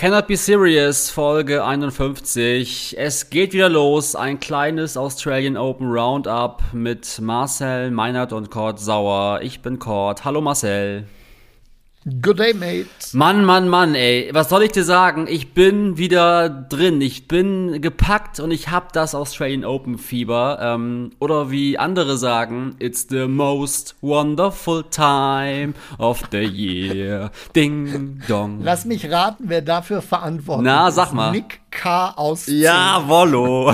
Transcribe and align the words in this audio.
Cannot 0.00 0.28
Be 0.28 0.36
Serious, 0.38 1.10
Folge 1.10 1.62
51. 1.62 2.96
Es 2.96 3.28
geht 3.28 3.52
wieder 3.52 3.68
los. 3.68 4.16
Ein 4.16 4.40
kleines 4.40 4.96
Australian 4.96 5.58
Open 5.58 5.90
Roundup 5.90 6.62
mit 6.72 7.20
Marcel, 7.20 7.90
Meinert 7.90 8.32
und 8.32 8.50
Kurt 8.50 8.80
Sauer. 8.80 9.40
Ich 9.42 9.60
bin 9.60 9.78
Kurt. 9.78 10.24
Hallo 10.24 10.40
Marcel. 10.40 11.04
Good 12.22 12.40
day, 12.40 12.52
mate. 12.54 12.88
Mann, 13.12 13.44
Mann, 13.44 13.68
Mann, 13.68 13.94
ey. 13.94 14.30
Was 14.32 14.48
soll 14.48 14.64
ich 14.64 14.72
dir 14.72 14.82
sagen? 14.84 15.26
Ich 15.28 15.54
bin 15.54 15.96
wieder 15.96 16.48
drin. 16.48 17.00
Ich 17.00 17.28
bin 17.28 17.80
gepackt 17.80 18.40
und 18.40 18.50
ich 18.50 18.68
hab 18.68 18.92
das 18.92 19.14
Australian 19.14 19.64
Open 19.64 19.96
Fieber. 19.96 20.58
Ähm, 20.60 21.12
oder 21.20 21.50
wie 21.50 21.78
andere 21.78 22.16
sagen, 22.18 22.74
it's 22.78 23.06
the 23.08 23.26
most 23.28 23.94
wonderful 24.00 24.82
time 24.90 25.74
of 25.98 26.22
the 26.32 26.38
year. 26.38 27.30
Ding, 27.54 28.20
dong. 28.26 28.60
Lass 28.62 28.84
mich 28.84 29.08
raten, 29.10 29.44
wer 29.46 29.62
dafür 29.62 30.02
verantwortlich 30.02 30.64
Na, 30.64 30.88
ist. 30.88 30.96
sag 30.96 31.12
mal. 31.12 31.30
Nick 31.30 31.60
K. 31.70 32.14
aus 32.16 32.46
Jawollo. 32.46 33.72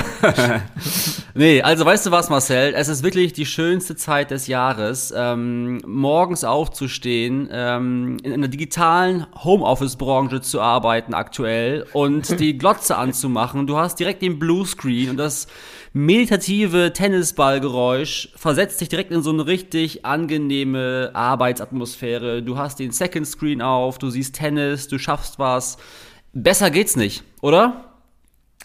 nee, 1.35 1.63
also 1.63 1.85
weißt 1.85 2.07
du 2.07 2.11
was, 2.11 2.29
Marcel? 2.29 2.75
Es 2.75 2.89
ist 2.89 3.03
wirklich 3.03 3.33
die 3.33 3.47
schönste 3.47 3.97
Zeit 3.97 4.31
des 4.31 4.47
Jahres, 4.47 5.15
ähm, 5.17 5.81
morgens 5.87 6.45
aufzustehen, 6.45 7.49
ähm, 7.51 8.19
in 8.27 8.33
einer 8.33 8.49
digitalen 8.49 9.27
Homeoffice-Branche 9.45 10.41
zu 10.41 10.61
arbeiten 10.61 11.15
aktuell 11.15 11.87
und 11.93 12.41
die 12.41 12.59
Glotze 12.59 12.97
anzumachen. 12.97 13.67
Du 13.67 13.77
hast 13.77 13.99
direkt 14.01 14.23
den 14.23 14.39
Bluescreen 14.39 15.11
und 15.11 15.17
das 15.17 15.47
meditative 15.93 16.93
Tennisballgeräusch 16.93 18.33
versetzt 18.37 18.81
dich 18.81 18.89
direkt 18.89 19.13
in 19.13 19.23
so 19.23 19.31
eine 19.31 19.47
richtig 19.47 20.05
angenehme 20.05 21.11
Arbeitsatmosphäre. 21.15 22.43
Du 22.43 22.59
hast 22.59 22.79
den 22.79 22.91
Second 22.91 23.27
Screen 23.27 23.63
auf, 23.63 23.99
du 23.99 24.11
siehst 24.11 24.35
Tennis, 24.35 24.89
du 24.89 24.99
schaffst 24.99 25.39
was. 25.39 25.79
Besser 26.33 26.71
ge's 26.71 26.97
nicht, 26.97 27.25
oder? 27.41 27.96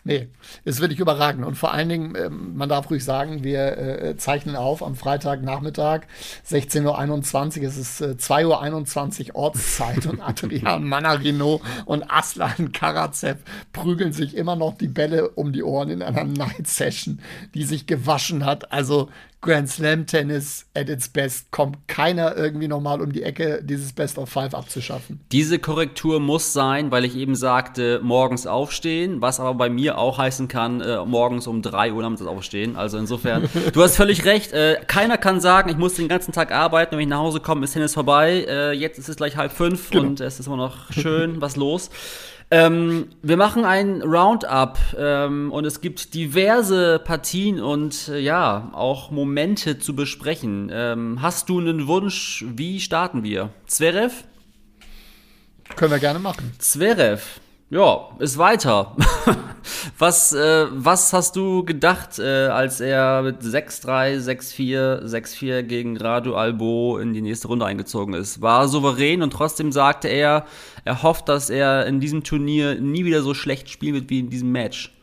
Nee, 0.03 0.29
ist 0.65 0.81
wirklich 0.81 0.99
überragend. 0.99 1.45
Und 1.45 1.55
vor 1.55 1.73
allen 1.73 1.87
Dingen, 1.87 2.15
ähm, 2.15 2.55
man 2.55 2.67
darf 2.67 2.89
ruhig 2.89 3.03
sagen, 3.03 3.43
wir 3.43 3.77
äh, 3.77 4.17
zeichnen 4.17 4.55
auf 4.55 4.81
am 4.81 4.95
Freitagnachmittag, 4.95 6.01
16.21 6.49 7.59
Uhr. 7.59 7.67
Es 7.67 7.77
ist 7.77 8.01
äh, 8.01 8.15
2.21 8.17 9.29
Uhr 9.29 9.35
Ortszeit 9.35 10.07
und 10.07 10.19
Adrian 10.19 10.85
Manarino 10.85 11.61
und 11.85 12.09
Aslan 12.09 12.71
Karatsev 12.71 13.37
prügeln 13.73 14.11
sich 14.11 14.35
immer 14.35 14.55
noch 14.55 14.75
die 14.75 14.87
Bälle 14.87 15.29
um 15.29 15.53
die 15.53 15.61
Ohren 15.61 15.91
in 15.91 16.01
einer 16.01 16.23
Night 16.23 16.67
Session, 16.67 17.19
die 17.53 17.63
sich 17.63 17.85
gewaschen 17.85 18.43
hat. 18.43 18.71
Also 18.71 19.09
Grand 19.41 19.67
Slam 19.67 20.05
Tennis 20.05 20.67
at 20.75 20.87
its 20.87 21.09
best 21.09 21.49
kommt 21.49 21.87
keiner 21.87 22.37
irgendwie 22.37 22.67
nochmal 22.67 23.01
um 23.01 23.11
die 23.11 23.23
Ecke, 23.23 23.61
dieses 23.63 23.91
Best 23.91 24.19
of 24.19 24.29
Five 24.29 24.53
abzuschaffen. 24.53 25.19
Diese 25.31 25.57
Korrektur 25.57 26.19
muss 26.19 26.53
sein, 26.53 26.91
weil 26.91 27.05
ich 27.05 27.15
eben 27.15 27.33
sagte, 27.35 27.99
morgens 28.03 28.45
aufstehen, 28.45 29.19
was 29.19 29.39
aber 29.39 29.55
bei 29.55 29.69
mir 29.69 29.97
auch 29.97 30.19
heißen 30.19 30.47
kann, 30.47 30.81
äh, 30.81 31.03
morgens 31.05 31.47
um 31.47 31.63
3 31.63 31.91
Uhr 31.93 32.03
nachmittags 32.03 32.29
aufstehen. 32.29 32.75
Also 32.75 32.99
insofern, 32.99 33.49
du 33.73 33.81
hast 33.81 33.95
völlig 33.95 34.25
recht. 34.25 34.53
Äh, 34.53 34.77
keiner 34.85 35.17
kann 35.17 35.41
sagen, 35.41 35.69
ich 35.71 35.77
muss 35.77 35.95
den 35.95 36.07
ganzen 36.07 36.31
Tag 36.33 36.51
arbeiten, 36.51 36.93
wenn 36.95 37.01
ich 37.01 37.07
nach 37.07 37.17
Hause 37.17 37.39
komme, 37.39 37.63
ist 37.63 37.73
Tennis 37.73 37.95
vorbei. 37.95 38.45
Äh, 38.47 38.73
jetzt 38.73 38.99
ist 38.99 39.09
es 39.09 39.15
gleich 39.15 39.37
halb 39.37 39.51
fünf 39.51 39.89
Genau. 39.89 40.03
und 40.05 40.19
es 40.21 40.39
ist 40.39 40.45
immer 40.45 40.57
noch 40.57 40.91
schön, 40.91 41.41
was 41.41 41.55
los. 41.55 41.89
Ähm, 42.53 43.07
wir 43.21 43.37
machen 43.37 43.63
ein 43.63 44.01
Roundup 44.01 44.77
ähm, 44.97 45.53
und 45.53 45.63
es 45.63 45.79
gibt 45.79 46.13
diverse 46.13 46.99
Partien 46.99 47.61
und 47.61 48.09
äh, 48.09 48.19
ja, 48.19 48.69
auch 48.73 49.09
Momente 49.09 49.79
zu 49.79 49.95
besprechen. 49.95 50.69
Ähm, 50.69 51.21
hast 51.21 51.47
du 51.47 51.59
einen 51.59 51.87
Wunsch, 51.87 52.43
wie 52.45 52.81
starten 52.81 53.23
wir? 53.23 53.51
Zverev? 53.67 54.25
Können 55.77 55.91
wir 55.91 55.99
gerne 55.99 56.19
machen. 56.19 56.51
Zverev, 56.59 57.39
ja, 57.71 58.09
ist 58.19 58.37
weiter. 58.37 58.97
was, 59.97 60.33
äh, 60.33 60.67
was 60.71 61.13
hast 61.13 61.37
du 61.37 61.63
gedacht, 61.63 62.19
äh, 62.19 62.47
als 62.47 62.81
er 62.81 63.21
mit 63.21 63.41
6-3, 63.41 64.19
6-4, 64.19 65.05
6-4 65.05 65.63
gegen 65.63 65.95
Radu 65.95 66.35
Albo 66.35 66.97
in 66.97 67.13
die 67.13 67.21
nächste 67.21 67.47
Runde 67.47 67.65
eingezogen 67.65 68.13
ist? 68.13 68.41
War 68.41 68.67
souverän 68.67 69.21
und 69.23 69.31
trotzdem 69.31 69.71
sagte 69.71 70.09
er, 70.09 70.45
er 70.83 71.01
hofft, 71.01 71.29
dass 71.29 71.49
er 71.49 71.85
in 71.85 72.01
diesem 72.01 72.25
Turnier 72.25 72.75
nie 72.75 73.05
wieder 73.05 73.21
so 73.21 73.33
schlecht 73.33 73.69
spielen 73.69 73.95
wird 73.95 74.09
wie 74.09 74.19
in 74.19 74.29
diesem 74.29 74.51
Match. 74.51 74.93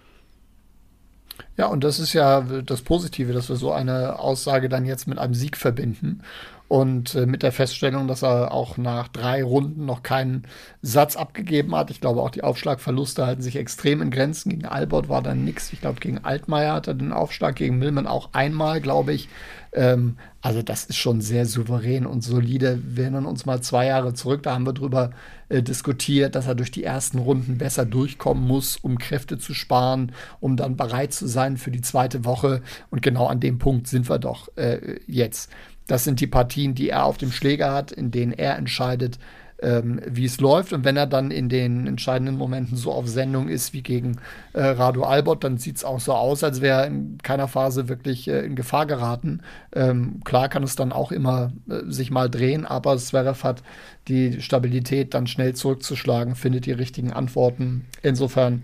Ja, 1.56 1.68
und 1.68 1.82
das 1.82 1.98
ist 1.98 2.12
ja 2.12 2.42
das 2.42 2.82
Positive, 2.82 3.32
dass 3.32 3.48
wir 3.48 3.56
so 3.56 3.72
eine 3.72 4.18
Aussage 4.18 4.68
dann 4.68 4.84
jetzt 4.84 5.08
mit 5.08 5.18
einem 5.18 5.34
Sieg 5.34 5.56
verbinden. 5.56 6.20
Und 6.68 7.14
äh, 7.14 7.24
mit 7.24 7.42
der 7.42 7.52
Feststellung, 7.52 8.08
dass 8.08 8.22
er 8.22 8.52
auch 8.52 8.76
nach 8.76 9.08
drei 9.08 9.42
Runden 9.42 9.86
noch 9.86 10.02
keinen 10.02 10.46
Satz 10.82 11.16
abgegeben 11.16 11.74
hat. 11.74 11.90
Ich 11.90 12.02
glaube, 12.02 12.20
auch 12.20 12.28
die 12.28 12.44
Aufschlagverluste 12.44 13.24
halten 13.24 13.40
sich 13.40 13.56
extrem 13.56 14.02
in 14.02 14.10
Grenzen. 14.10 14.50
Gegen 14.50 14.66
Albert 14.66 15.08
war 15.08 15.22
dann 15.22 15.44
nichts. 15.44 15.72
Ich 15.72 15.80
glaube, 15.80 16.00
gegen 16.00 16.24
Altmaier 16.24 16.74
hat 16.74 16.86
er 16.86 16.94
den 16.94 17.14
Aufschlag, 17.14 17.56
gegen 17.56 17.78
Millman 17.78 18.06
auch 18.06 18.30
einmal, 18.34 18.82
glaube 18.82 19.14
ich. 19.14 19.30
Ähm, 19.72 20.18
also 20.42 20.60
das 20.62 20.84
ist 20.84 20.96
schon 20.96 21.22
sehr 21.22 21.46
souverän 21.46 22.04
und 22.04 22.22
solide. 22.22 22.80
Wir 22.84 23.04
erinnern 23.04 23.26
uns 23.26 23.46
mal 23.46 23.62
zwei 23.62 23.86
Jahre 23.86 24.12
zurück, 24.12 24.42
da 24.42 24.52
haben 24.52 24.66
wir 24.66 24.72
drüber 24.72 25.10
äh, 25.48 25.62
diskutiert, 25.62 26.34
dass 26.34 26.46
er 26.46 26.54
durch 26.54 26.70
die 26.70 26.84
ersten 26.84 27.18
Runden 27.18 27.58
besser 27.58 27.86
durchkommen 27.86 28.46
muss, 28.46 28.76
um 28.76 28.98
Kräfte 28.98 29.38
zu 29.38 29.54
sparen, 29.54 30.12
um 30.40 30.56
dann 30.56 30.76
bereit 30.76 31.12
zu 31.14 31.26
sein 31.26 31.56
für 31.56 31.70
die 31.70 31.80
zweite 31.80 32.24
Woche. 32.24 32.62
Und 32.90 33.02
genau 33.02 33.26
an 33.26 33.40
dem 33.40 33.58
Punkt 33.58 33.88
sind 33.88 34.08
wir 34.08 34.18
doch 34.18 34.48
äh, 34.56 35.00
jetzt. 35.06 35.50
Das 35.88 36.04
sind 36.04 36.20
die 36.20 36.28
Partien, 36.28 36.76
die 36.76 36.90
er 36.90 37.04
auf 37.04 37.18
dem 37.18 37.32
Schläger 37.32 37.72
hat, 37.72 37.90
in 37.90 38.12
denen 38.12 38.32
er 38.32 38.56
entscheidet, 38.56 39.18
ähm, 39.60 40.00
wie 40.06 40.24
es 40.24 40.40
läuft. 40.40 40.72
Und 40.72 40.84
wenn 40.84 40.96
er 40.96 41.06
dann 41.06 41.30
in 41.30 41.48
den 41.48 41.86
entscheidenden 41.86 42.36
Momenten 42.36 42.76
so 42.76 42.92
auf 42.92 43.08
Sendung 43.08 43.48
ist 43.48 43.72
wie 43.72 43.82
gegen 43.82 44.18
äh, 44.52 44.62
Rado 44.62 45.02
Albert, 45.02 45.44
dann 45.44 45.58
sieht 45.58 45.78
es 45.78 45.84
auch 45.84 45.98
so 45.98 46.12
aus, 46.12 46.44
als 46.44 46.60
wäre 46.60 46.82
er 46.82 46.86
in 46.86 47.18
keiner 47.22 47.48
Phase 47.48 47.88
wirklich 47.88 48.28
äh, 48.28 48.44
in 48.44 48.54
Gefahr 48.54 48.86
geraten. 48.86 49.40
Ähm, 49.74 50.20
klar 50.24 50.48
kann 50.48 50.62
es 50.62 50.76
dann 50.76 50.92
auch 50.92 51.10
immer 51.10 51.52
äh, 51.68 51.90
sich 51.90 52.10
mal 52.10 52.30
drehen, 52.30 52.66
aber 52.66 52.96
Zverev 52.96 53.42
hat 53.42 53.62
die 54.06 54.40
Stabilität, 54.40 55.14
dann 55.14 55.26
schnell 55.26 55.54
zurückzuschlagen, 55.54 56.34
findet 56.34 56.66
die 56.66 56.72
richtigen 56.72 57.12
Antworten. 57.12 57.86
Insofern 58.02 58.62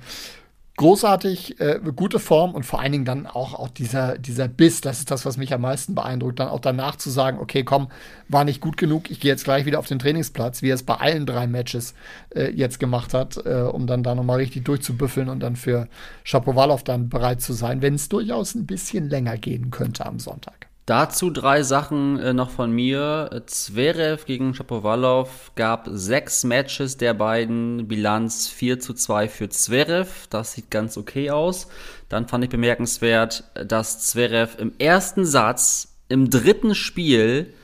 großartig, 0.76 1.60
äh, 1.60 1.80
gute 1.94 2.18
Form 2.18 2.52
und 2.52 2.64
vor 2.64 2.80
allen 2.80 2.92
Dingen 2.92 3.04
dann 3.04 3.26
auch, 3.26 3.54
auch 3.54 3.68
dieser, 3.68 4.18
dieser 4.18 4.48
Biss, 4.48 4.80
das 4.80 4.98
ist 4.98 5.10
das, 5.10 5.24
was 5.24 5.36
mich 5.36 5.54
am 5.54 5.60
meisten 5.60 5.94
beeindruckt, 5.94 6.40
dann 6.40 6.48
auch 6.48 6.60
danach 6.60 6.96
zu 6.96 7.10
sagen, 7.10 7.38
okay, 7.38 7.62
komm, 7.62 7.88
war 8.28 8.44
nicht 8.44 8.60
gut 8.60 8.76
genug, 8.76 9.10
ich 9.10 9.20
gehe 9.20 9.30
jetzt 9.30 9.44
gleich 9.44 9.66
wieder 9.66 9.78
auf 9.78 9.86
den 9.86 10.00
Trainingsplatz, 10.00 10.62
wie 10.62 10.70
er 10.70 10.74
es 10.74 10.82
bei 10.82 10.96
allen 10.96 11.26
drei 11.26 11.46
Matches 11.46 11.94
äh, 12.34 12.50
jetzt 12.50 12.80
gemacht 12.80 13.14
hat, 13.14 13.36
äh, 13.44 13.62
um 13.62 13.86
dann 13.86 14.02
da 14.02 14.14
nochmal 14.14 14.38
richtig 14.38 14.64
durchzubüffeln 14.64 15.28
und 15.28 15.40
dann 15.40 15.54
für 15.54 15.88
Shapovalov 16.24 16.82
dann 16.82 17.08
bereit 17.08 17.41
zu 17.41 17.52
sein, 17.52 17.80
wenn 17.80 17.94
es 17.94 18.08
durchaus 18.08 18.54
ein 18.54 18.66
bisschen 18.66 19.08
länger 19.08 19.38
gehen 19.38 19.70
könnte 19.70 20.04
am 20.06 20.18
Sonntag. 20.18 20.68
Dazu 20.87 21.31
drei 21.31 21.62
Sachen 21.62 22.19
äh, 22.19 22.34
noch 22.34 22.50
von 22.50 22.71
mir. 22.71 23.43
Zverev 23.47 24.27
gegen 24.27 24.53
Shapovalov 24.53 25.53
gab 25.55 25.89
sechs 25.91 26.45
Matches 26.45 26.99
der 26.99 27.15
beiden, 27.15 27.89
Bilanz 27.89 28.49
4 28.49 28.81
zu 28.81 28.93
2 28.93 29.28
für 29.28 29.49
Zverev. 29.49 30.27
Das 30.28 30.53
sieht 30.53 30.71
ganz 30.71 30.99
okay 30.99 31.31
aus. 31.31 31.69
Dann 32.11 32.28
fand 32.28 32.45
ich 32.45 32.50
bemerkenswert, 32.50 33.45
dass 33.67 34.00
Zverev 34.06 34.59
im 34.61 34.72
ersten 34.78 35.25
Satz, 35.25 35.97
im 36.11 36.28
dritten 36.28 36.75
Spiel 36.75 37.55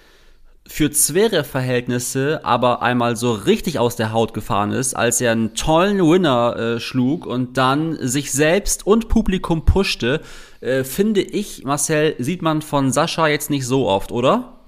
für 0.66 0.90
Zverev-Verhältnisse 0.90 2.40
aber 2.44 2.80
einmal 2.80 3.16
so 3.16 3.32
richtig 3.32 3.78
aus 3.78 3.96
der 3.96 4.12
Haut 4.12 4.32
gefahren 4.32 4.70
ist, 4.70 4.94
als 4.94 5.20
er 5.20 5.32
einen 5.32 5.54
tollen 5.54 5.98
Winner 5.98 6.56
äh, 6.56 6.80
schlug 6.80 7.26
und 7.26 7.58
dann 7.58 7.98
sich 8.00 8.32
selbst 8.32 8.86
und 8.86 9.08
Publikum 9.08 9.64
pushte, 9.64 10.22
äh, 10.60 10.84
finde 10.84 11.22
ich, 11.22 11.64
Marcel, 11.64 12.14
sieht 12.18 12.42
man 12.42 12.62
von 12.62 12.92
Sascha 12.92 13.28
jetzt 13.28 13.50
nicht 13.50 13.66
so 13.66 13.88
oft, 13.88 14.12
oder? 14.12 14.58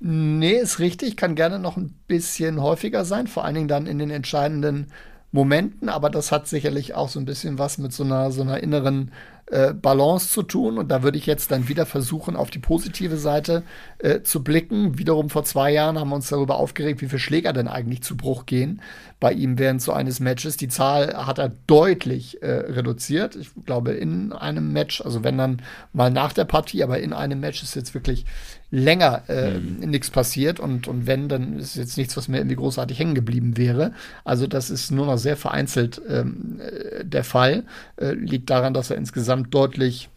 Nee, 0.00 0.54
ist 0.54 0.78
richtig, 0.78 1.16
kann 1.16 1.34
gerne 1.34 1.58
noch 1.58 1.76
ein 1.76 1.94
bisschen 2.08 2.62
häufiger 2.62 3.04
sein, 3.04 3.26
vor 3.26 3.44
allen 3.44 3.54
Dingen 3.54 3.68
dann 3.68 3.86
in 3.86 3.98
den 3.98 4.10
entscheidenden 4.10 4.92
Momenten, 5.32 5.88
aber 5.88 6.10
das 6.10 6.32
hat 6.32 6.48
sicherlich 6.48 6.94
auch 6.94 7.08
so 7.08 7.20
ein 7.20 7.26
bisschen 7.26 7.58
was 7.58 7.78
mit 7.78 7.92
so 7.92 8.02
einer, 8.02 8.32
so 8.32 8.42
einer 8.42 8.62
inneren 8.62 9.12
äh, 9.46 9.74
Balance 9.74 10.28
zu 10.28 10.42
tun. 10.42 10.78
Und 10.78 10.88
da 10.88 11.02
würde 11.02 11.18
ich 11.18 11.26
jetzt 11.26 11.50
dann 11.50 11.68
wieder 11.68 11.86
versuchen, 11.86 12.34
auf 12.36 12.50
die 12.50 12.58
positive 12.58 13.16
Seite 13.16 13.62
äh, 14.02 14.22
zu 14.22 14.42
blicken. 14.42 14.98
Wiederum 14.98 15.30
vor 15.30 15.44
zwei 15.44 15.72
Jahren 15.72 15.98
haben 15.98 16.08
wir 16.08 16.16
uns 16.16 16.28
darüber 16.28 16.56
aufgeregt, 16.56 17.00
wie 17.02 17.08
viele 17.08 17.18
Schläger 17.18 17.52
denn 17.52 17.68
eigentlich 17.68 18.02
zu 18.02 18.16
Bruch 18.16 18.46
gehen 18.46 18.80
bei 19.20 19.32
ihm 19.34 19.58
während 19.58 19.82
so 19.82 19.92
eines 19.92 20.18
Matches. 20.18 20.56
Die 20.56 20.68
Zahl 20.68 21.26
hat 21.26 21.38
er 21.38 21.52
deutlich 21.66 22.42
äh, 22.42 22.50
reduziert. 22.50 23.36
Ich 23.36 23.50
glaube, 23.66 23.92
in 23.92 24.32
einem 24.32 24.72
Match, 24.72 25.02
also 25.02 25.22
wenn 25.22 25.36
dann 25.36 25.62
mal 25.92 26.10
nach 26.10 26.32
der 26.32 26.46
Partie, 26.46 26.82
aber 26.82 27.00
in 27.00 27.12
einem 27.12 27.40
Match 27.40 27.62
ist 27.62 27.76
jetzt 27.76 27.92
wirklich 27.92 28.24
länger 28.70 29.24
äh, 29.28 29.58
mhm. 29.58 29.90
nichts 29.90 30.10
passiert 30.10 30.58
und, 30.60 30.88
und 30.88 31.06
wenn, 31.06 31.28
dann 31.28 31.58
ist 31.58 31.76
jetzt 31.76 31.98
nichts, 31.98 32.16
was 32.16 32.28
mir 32.28 32.38
irgendwie 32.38 32.56
großartig 32.56 32.98
hängen 32.98 33.14
geblieben 33.14 33.58
wäre. 33.58 33.92
Also 34.24 34.46
das 34.46 34.70
ist 34.70 34.90
nur 34.90 35.06
noch 35.06 35.18
sehr 35.18 35.36
vereinzelt 35.36 36.00
ähm, 36.08 36.60
äh, 36.60 37.04
der 37.04 37.24
Fall. 37.24 37.64
Äh, 37.96 38.12
liegt 38.12 38.48
daran, 38.48 38.72
dass 38.72 38.90
er 38.90 38.96
insgesamt 38.96 39.52
deutlich 39.52 40.08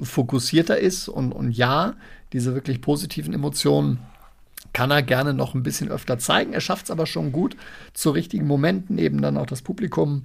fokussierter 0.00 0.78
ist 0.78 1.08
und, 1.08 1.32
und 1.32 1.50
ja, 1.50 1.94
diese 2.32 2.54
wirklich 2.54 2.80
positiven 2.80 3.34
Emotionen 3.34 3.98
kann 4.72 4.90
er 4.90 5.02
gerne 5.02 5.34
noch 5.34 5.54
ein 5.54 5.62
bisschen 5.62 5.90
öfter 5.90 6.18
zeigen. 6.18 6.52
Er 6.52 6.60
schafft 6.60 6.86
es 6.86 6.90
aber 6.90 7.06
schon 7.06 7.32
gut, 7.32 7.56
zu 7.92 8.10
richtigen 8.10 8.46
Momenten 8.46 8.98
eben 8.98 9.20
dann 9.20 9.36
auch 9.36 9.46
das 9.46 9.62
Publikum 9.62 10.24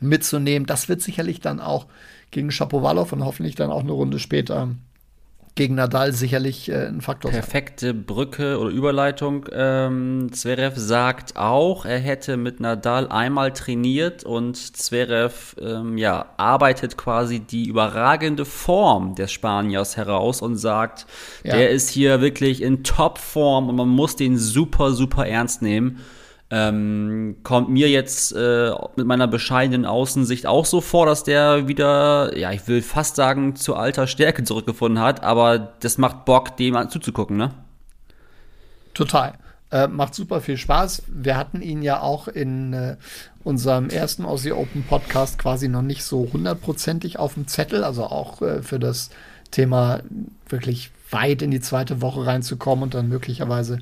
mitzunehmen. 0.00 0.66
Das 0.66 0.88
wird 0.88 1.02
sicherlich 1.02 1.40
dann 1.40 1.60
auch 1.60 1.86
gegen 2.30 2.50
Shapovalov 2.50 3.12
und 3.12 3.24
hoffentlich 3.24 3.54
dann 3.54 3.70
auch 3.70 3.82
eine 3.82 3.92
Runde 3.92 4.18
später 4.18 4.74
gegen 5.58 5.74
Nadal 5.74 6.12
sicherlich 6.12 6.70
äh, 6.70 6.86
ein 6.86 7.00
Faktor 7.00 7.32
Perfekte 7.32 7.88
sein. 7.88 8.04
Brücke 8.04 8.58
oder 8.58 8.70
Überleitung. 8.70 9.46
Ähm, 9.52 10.28
Zverev 10.32 10.78
sagt 10.78 11.36
auch, 11.36 11.84
er 11.84 11.98
hätte 11.98 12.36
mit 12.36 12.60
Nadal 12.60 13.08
einmal 13.08 13.52
trainiert 13.52 14.22
und 14.22 14.56
Zverev 14.56 15.56
ähm, 15.60 15.98
ja, 15.98 16.26
arbeitet 16.36 16.96
quasi 16.96 17.40
die 17.40 17.66
überragende 17.66 18.44
Form 18.44 19.16
des 19.16 19.32
Spaniers 19.32 19.96
heraus 19.96 20.42
und 20.42 20.56
sagt, 20.56 21.06
ja. 21.42 21.56
der 21.56 21.70
ist 21.70 21.90
hier 21.90 22.20
wirklich 22.20 22.62
in 22.62 22.84
Topform 22.84 23.68
und 23.68 23.74
man 23.74 23.88
muss 23.88 24.14
den 24.14 24.38
super, 24.38 24.92
super 24.92 25.26
ernst 25.26 25.60
nehmen. 25.60 25.98
Ähm, 26.50 27.36
kommt 27.42 27.68
mir 27.68 27.90
jetzt 27.90 28.32
äh, 28.32 28.70
mit 28.96 29.06
meiner 29.06 29.26
bescheidenen 29.26 29.84
Außensicht 29.84 30.46
auch 30.46 30.64
so 30.64 30.80
vor, 30.80 31.04
dass 31.04 31.22
der 31.22 31.68
wieder, 31.68 32.38
ja, 32.38 32.52
ich 32.52 32.66
will 32.66 32.80
fast 32.80 33.16
sagen, 33.16 33.54
zu 33.54 33.76
alter 33.76 34.06
Stärke 34.06 34.44
zurückgefunden 34.44 35.02
hat, 35.02 35.22
aber 35.22 35.58
das 35.80 35.98
macht 35.98 36.24
Bock, 36.24 36.56
dem 36.56 36.88
zuzugucken, 36.88 37.36
ne? 37.36 37.50
Total. 38.94 39.34
Äh, 39.70 39.88
macht 39.88 40.14
super 40.14 40.40
viel 40.40 40.56
Spaß. 40.56 41.02
Wir 41.08 41.36
hatten 41.36 41.60
ihn 41.60 41.82
ja 41.82 42.00
auch 42.00 42.28
in 42.28 42.72
äh, 42.72 42.96
unserem 43.44 43.90
ersten 43.90 44.24
Aussie 44.24 44.52
Open 44.52 44.82
Podcast 44.82 45.38
quasi 45.38 45.68
noch 45.68 45.82
nicht 45.82 46.02
so 46.02 46.30
hundertprozentig 46.32 47.18
auf 47.18 47.34
dem 47.34 47.46
Zettel, 47.46 47.84
also 47.84 48.04
auch 48.04 48.40
äh, 48.40 48.62
für 48.62 48.78
das 48.78 49.10
Thema 49.50 50.00
wirklich 50.48 50.90
weit 51.10 51.42
in 51.42 51.50
die 51.50 51.60
zweite 51.60 52.00
Woche 52.00 52.26
reinzukommen 52.26 52.84
und 52.84 52.94
dann 52.94 53.08
möglicherweise 53.08 53.80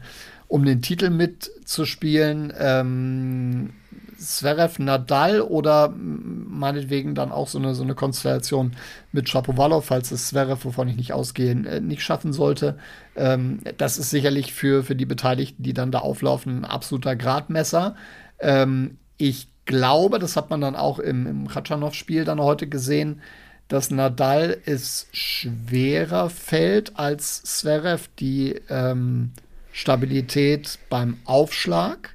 um 0.48 0.64
den 0.64 0.82
Titel 0.82 1.10
mitzuspielen. 1.10 2.52
Ähm, 2.58 3.70
Zverev 4.18 4.82
Nadal 4.82 5.40
oder 5.40 5.92
meinetwegen 5.94 7.14
dann 7.14 7.32
auch 7.32 7.48
so 7.48 7.58
eine, 7.58 7.74
so 7.74 7.82
eine 7.82 7.94
Konstellation 7.94 8.72
mit 9.12 9.28
Shapovalov, 9.28 9.84
falls 9.84 10.10
es 10.10 10.28
Zverev, 10.28 10.64
wovon 10.64 10.88
ich 10.88 10.96
nicht 10.96 11.12
ausgehe, 11.12 11.50
äh, 11.50 11.80
nicht 11.80 12.02
schaffen 12.02 12.32
sollte. 12.32 12.78
Ähm, 13.14 13.60
das 13.76 13.98
ist 13.98 14.10
sicherlich 14.10 14.52
für, 14.52 14.82
für 14.84 14.96
die 14.96 15.06
Beteiligten, 15.06 15.62
die 15.62 15.74
dann 15.74 15.90
da 15.90 15.98
auflaufen, 15.98 16.60
ein 16.60 16.64
absoluter 16.64 17.16
Gradmesser. 17.16 17.94
Ähm, 18.38 18.98
ich 19.18 19.48
glaube, 19.66 20.18
das 20.18 20.36
hat 20.36 20.50
man 20.50 20.60
dann 20.60 20.76
auch 20.76 20.98
im, 20.98 21.26
im 21.26 21.48
Khachanov-Spiel 21.48 22.24
dann 22.24 22.40
heute 22.40 22.68
gesehen, 22.68 23.20
dass 23.68 23.90
Nadal 23.90 24.58
es 24.64 25.08
schwerer 25.12 26.30
fällt 26.30 26.98
als 26.98 27.42
Zverev, 27.42 28.08
die 28.18 28.60
ähm, 28.68 29.32
Stabilität 29.76 30.78
beim 30.88 31.18
Aufschlag 31.26 32.14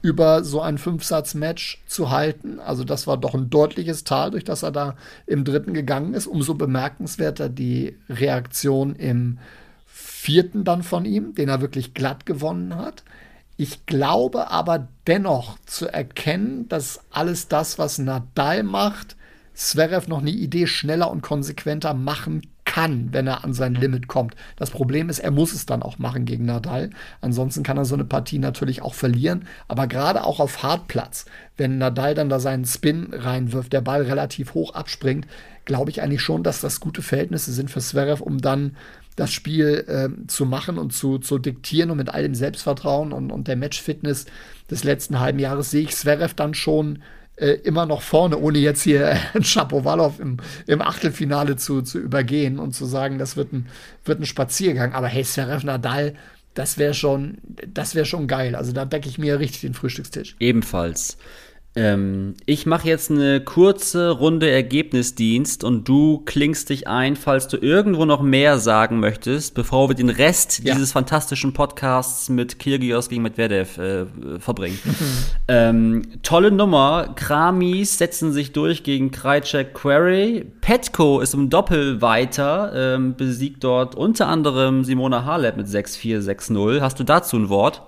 über 0.00 0.42
so 0.44 0.62
ein 0.62 0.78
Fünfsatz-Match 0.78 1.82
zu 1.86 2.10
halten. 2.10 2.58
Also 2.58 2.84
das 2.84 3.06
war 3.06 3.18
doch 3.18 3.34
ein 3.34 3.50
deutliches 3.50 4.04
Tal, 4.04 4.30
durch 4.30 4.44
das 4.44 4.62
er 4.62 4.70
da 4.70 4.96
im 5.26 5.44
dritten 5.44 5.74
gegangen 5.74 6.14
ist. 6.14 6.26
Umso 6.26 6.54
bemerkenswerter 6.54 7.50
die 7.50 7.98
Reaktion 8.08 8.96
im 8.96 9.38
vierten 9.84 10.64
dann 10.64 10.82
von 10.82 11.04
ihm, 11.04 11.34
den 11.34 11.50
er 11.50 11.60
wirklich 11.60 11.92
glatt 11.92 12.24
gewonnen 12.24 12.76
hat. 12.76 13.04
Ich 13.58 13.84
glaube 13.84 14.50
aber 14.50 14.88
dennoch 15.06 15.58
zu 15.66 15.92
erkennen, 15.92 16.66
dass 16.70 17.00
alles 17.10 17.48
das, 17.48 17.78
was 17.78 17.98
Nadal 17.98 18.62
macht, 18.62 19.16
Zverev 19.52 20.08
noch 20.08 20.20
eine 20.20 20.30
Idee 20.30 20.66
schneller 20.66 21.10
und 21.10 21.20
konsequenter 21.20 21.92
machen 21.92 22.40
kann, 22.76 23.08
wenn 23.12 23.26
er 23.26 23.42
an 23.42 23.54
sein 23.54 23.74
Limit 23.74 24.06
kommt. 24.06 24.36
Das 24.56 24.68
Problem 24.68 25.08
ist, 25.08 25.18
er 25.18 25.30
muss 25.30 25.54
es 25.54 25.64
dann 25.64 25.82
auch 25.82 25.98
machen 25.98 26.26
gegen 26.26 26.44
Nadal. 26.44 26.90
Ansonsten 27.22 27.62
kann 27.62 27.78
er 27.78 27.86
so 27.86 27.94
eine 27.94 28.04
Partie 28.04 28.38
natürlich 28.38 28.82
auch 28.82 28.92
verlieren. 28.92 29.46
Aber 29.66 29.86
gerade 29.86 30.24
auch 30.24 30.40
auf 30.40 30.62
Hartplatz, 30.62 31.24
wenn 31.56 31.78
Nadal 31.78 32.14
dann 32.14 32.28
da 32.28 32.38
seinen 32.38 32.66
Spin 32.66 33.14
reinwirft, 33.14 33.72
der 33.72 33.80
Ball 33.80 34.02
relativ 34.02 34.52
hoch 34.52 34.74
abspringt, 34.74 35.26
glaube 35.64 35.90
ich 35.90 36.02
eigentlich 36.02 36.20
schon, 36.20 36.42
dass 36.42 36.60
das 36.60 36.78
gute 36.78 37.00
Verhältnisse 37.00 37.50
sind 37.50 37.70
für 37.70 37.80
Zverev, 37.80 38.22
um 38.22 38.42
dann 38.42 38.76
das 39.16 39.32
Spiel 39.32 39.86
äh, 39.88 40.26
zu 40.26 40.44
machen 40.44 40.76
und 40.76 40.92
zu, 40.92 41.16
zu 41.16 41.38
diktieren 41.38 41.90
und 41.90 41.96
mit 41.96 42.10
all 42.10 42.24
dem 42.24 42.34
Selbstvertrauen 42.34 43.12
und, 43.12 43.32
und 43.32 43.48
der 43.48 43.56
Matchfitness 43.56 44.26
des 44.70 44.84
letzten 44.84 45.18
halben 45.18 45.38
Jahres 45.38 45.70
sehe 45.70 45.84
ich 45.84 45.96
Zverev 45.96 46.34
dann 46.34 46.52
schon 46.52 46.98
äh, 47.36 47.52
immer 47.64 47.86
noch 47.86 48.02
vorne, 48.02 48.38
ohne 48.38 48.58
jetzt 48.58 48.82
hier 48.82 49.16
Shapovalov 49.40 50.20
im, 50.20 50.38
im 50.66 50.82
Achtelfinale 50.82 51.56
zu, 51.56 51.82
zu 51.82 51.98
übergehen 51.98 52.58
und 52.58 52.72
zu 52.72 52.86
sagen, 52.86 53.18
das 53.18 53.36
wird 53.36 53.52
ein, 53.52 53.66
wird 54.04 54.20
ein 54.20 54.26
Spaziergang. 54.26 54.92
Aber 54.92 55.08
hey, 55.08 55.24
Seref 55.24 55.62
Nadal, 55.62 56.14
das 56.54 56.78
wäre 56.78 56.94
schon, 56.94 57.38
das 57.66 57.94
wäre 57.94 58.06
schon 58.06 58.26
geil. 58.26 58.54
Also 58.54 58.72
da 58.72 58.84
decke 58.84 59.08
ich 59.08 59.18
mir 59.18 59.38
richtig 59.38 59.60
den 59.60 59.74
Frühstückstisch. 59.74 60.36
Ebenfalls. 60.40 61.18
Ähm, 61.76 62.34
ich 62.46 62.64
mache 62.64 62.88
jetzt 62.88 63.10
eine 63.10 63.42
kurze 63.42 64.10
Runde 64.10 64.50
Ergebnisdienst 64.50 65.62
und 65.62 65.86
du 65.86 66.22
klingst 66.24 66.70
dich 66.70 66.88
ein, 66.88 67.16
falls 67.16 67.48
du 67.48 67.58
irgendwo 67.58 68.06
noch 68.06 68.22
mehr 68.22 68.58
sagen 68.58 68.98
möchtest, 68.98 69.54
bevor 69.54 69.90
wir 69.90 69.94
den 69.94 70.08
Rest 70.08 70.62
ja. 70.64 70.74
dieses 70.74 70.92
fantastischen 70.92 71.52
Podcasts 71.52 72.30
mit 72.30 72.58
Kirgios 72.58 73.10
gegen 73.10 73.22
Medvedev 73.22 73.76
äh, 73.76 74.06
verbringen. 74.38 74.78
ähm, 75.48 76.02
tolle 76.22 76.50
Nummer. 76.50 77.12
Kramis 77.14 77.98
setzen 77.98 78.32
sich 78.32 78.52
durch 78.52 78.82
gegen 78.82 79.10
Krajcek 79.10 79.74
Query. 79.74 80.46
Petko 80.62 81.20
ist 81.20 81.34
im 81.34 81.50
Doppel 81.50 82.00
weiter, 82.00 82.72
ähm, 82.74 83.16
besiegt 83.16 83.62
dort 83.62 83.94
unter 83.94 84.28
anderem 84.28 84.82
Simona 84.82 85.26
Halep 85.26 85.58
mit 85.58 85.66
6-4, 85.66 86.22
6-0. 86.22 86.80
Hast 86.80 86.98
du 86.98 87.04
dazu 87.04 87.36
ein 87.36 87.50
Wort? 87.50 87.82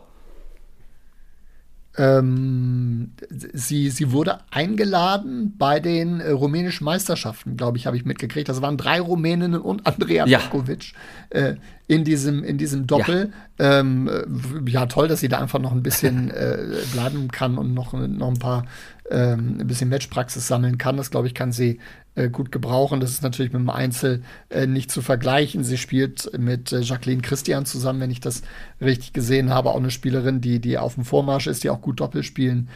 Ähm, 1.98 3.10
sie, 3.28 3.90
sie 3.90 4.12
wurde 4.12 4.38
eingeladen 4.52 5.54
bei 5.58 5.80
den 5.80 6.20
äh, 6.20 6.30
rumänischen 6.30 6.84
Meisterschaften, 6.84 7.56
glaube 7.56 7.76
ich, 7.76 7.86
habe 7.86 7.96
ich 7.96 8.04
mitgekriegt. 8.04 8.48
Das 8.48 8.62
waren 8.62 8.76
drei 8.76 9.00
Rumäninnen 9.00 9.60
und 9.60 9.84
Andrea 9.84 10.24
ja. 10.26 10.38
Pekovic 10.38 10.92
äh, 11.30 11.54
in, 11.88 12.04
diesem, 12.04 12.44
in 12.44 12.56
diesem 12.56 12.86
Doppel. 12.86 13.32
Ja. 13.58 13.80
Ähm, 13.80 14.08
äh, 14.08 14.70
ja. 14.70 14.86
toll, 14.86 15.08
dass 15.08 15.18
sie 15.18 15.28
da 15.28 15.40
einfach 15.40 15.58
noch 15.58 15.72
ein 15.72 15.82
bisschen 15.82 16.30
äh, 16.30 16.58
bleiben 16.92 17.28
kann 17.32 17.58
und 17.58 17.74
noch, 17.74 17.92
noch 17.92 18.28
ein 18.28 18.38
paar 18.38 18.64
ähm, 19.10 19.58
ein 19.60 19.66
bisschen 19.66 19.88
Matchpraxis 19.88 20.46
sammeln 20.46 20.78
kann. 20.78 20.96
Das, 20.96 21.10
glaube 21.10 21.26
ich, 21.26 21.34
kann 21.34 21.52
sie 21.52 21.78
äh, 22.14 22.28
gut 22.28 22.52
gebrauchen. 22.52 23.00
Das 23.00 23.10
ist 23.10 23.22
natürlich 23.22 23.52
mit 23.52 23.60
dem 23.60 23.70
Einzel 23.70 24.22
äh, 24.50 24.66
nicht 24.66 24.90
zu 24.90 25.02
vergleichen. 25.02 25.64
Sie 25.64 25.78
spielt 25.78 26.30
mit 26.38 26.72
äh, 26.72 26.80
Jacqueline 26.80 27.22
Christian 27.22 27.64
zusammen, 27.66 28.00
wenn 28.00 28.10
ich 28.10 28.20
das 28.20 28.42
richtig 28.80 29.12
gesehen 29.12 29.50
habe. 29.50 29.70
Auch 29.70 29.76
eine 29.76 29.90
Spielerin, 29.90 30.40
die, 30.40 30.60
die 30.60 30.78
auf 30.78 30.94
dem 30.94 31.04
Vormarsch 31.04 31.46
ist, 31.46 31.64
die 31.64 31.70
auch 31.70 31.80
gut 31.80 32.00
Doppel 32.00 32.22
spielen 32.22 32.68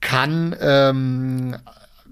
kann. 0.00 0.54
Ähm, 0.60 1.56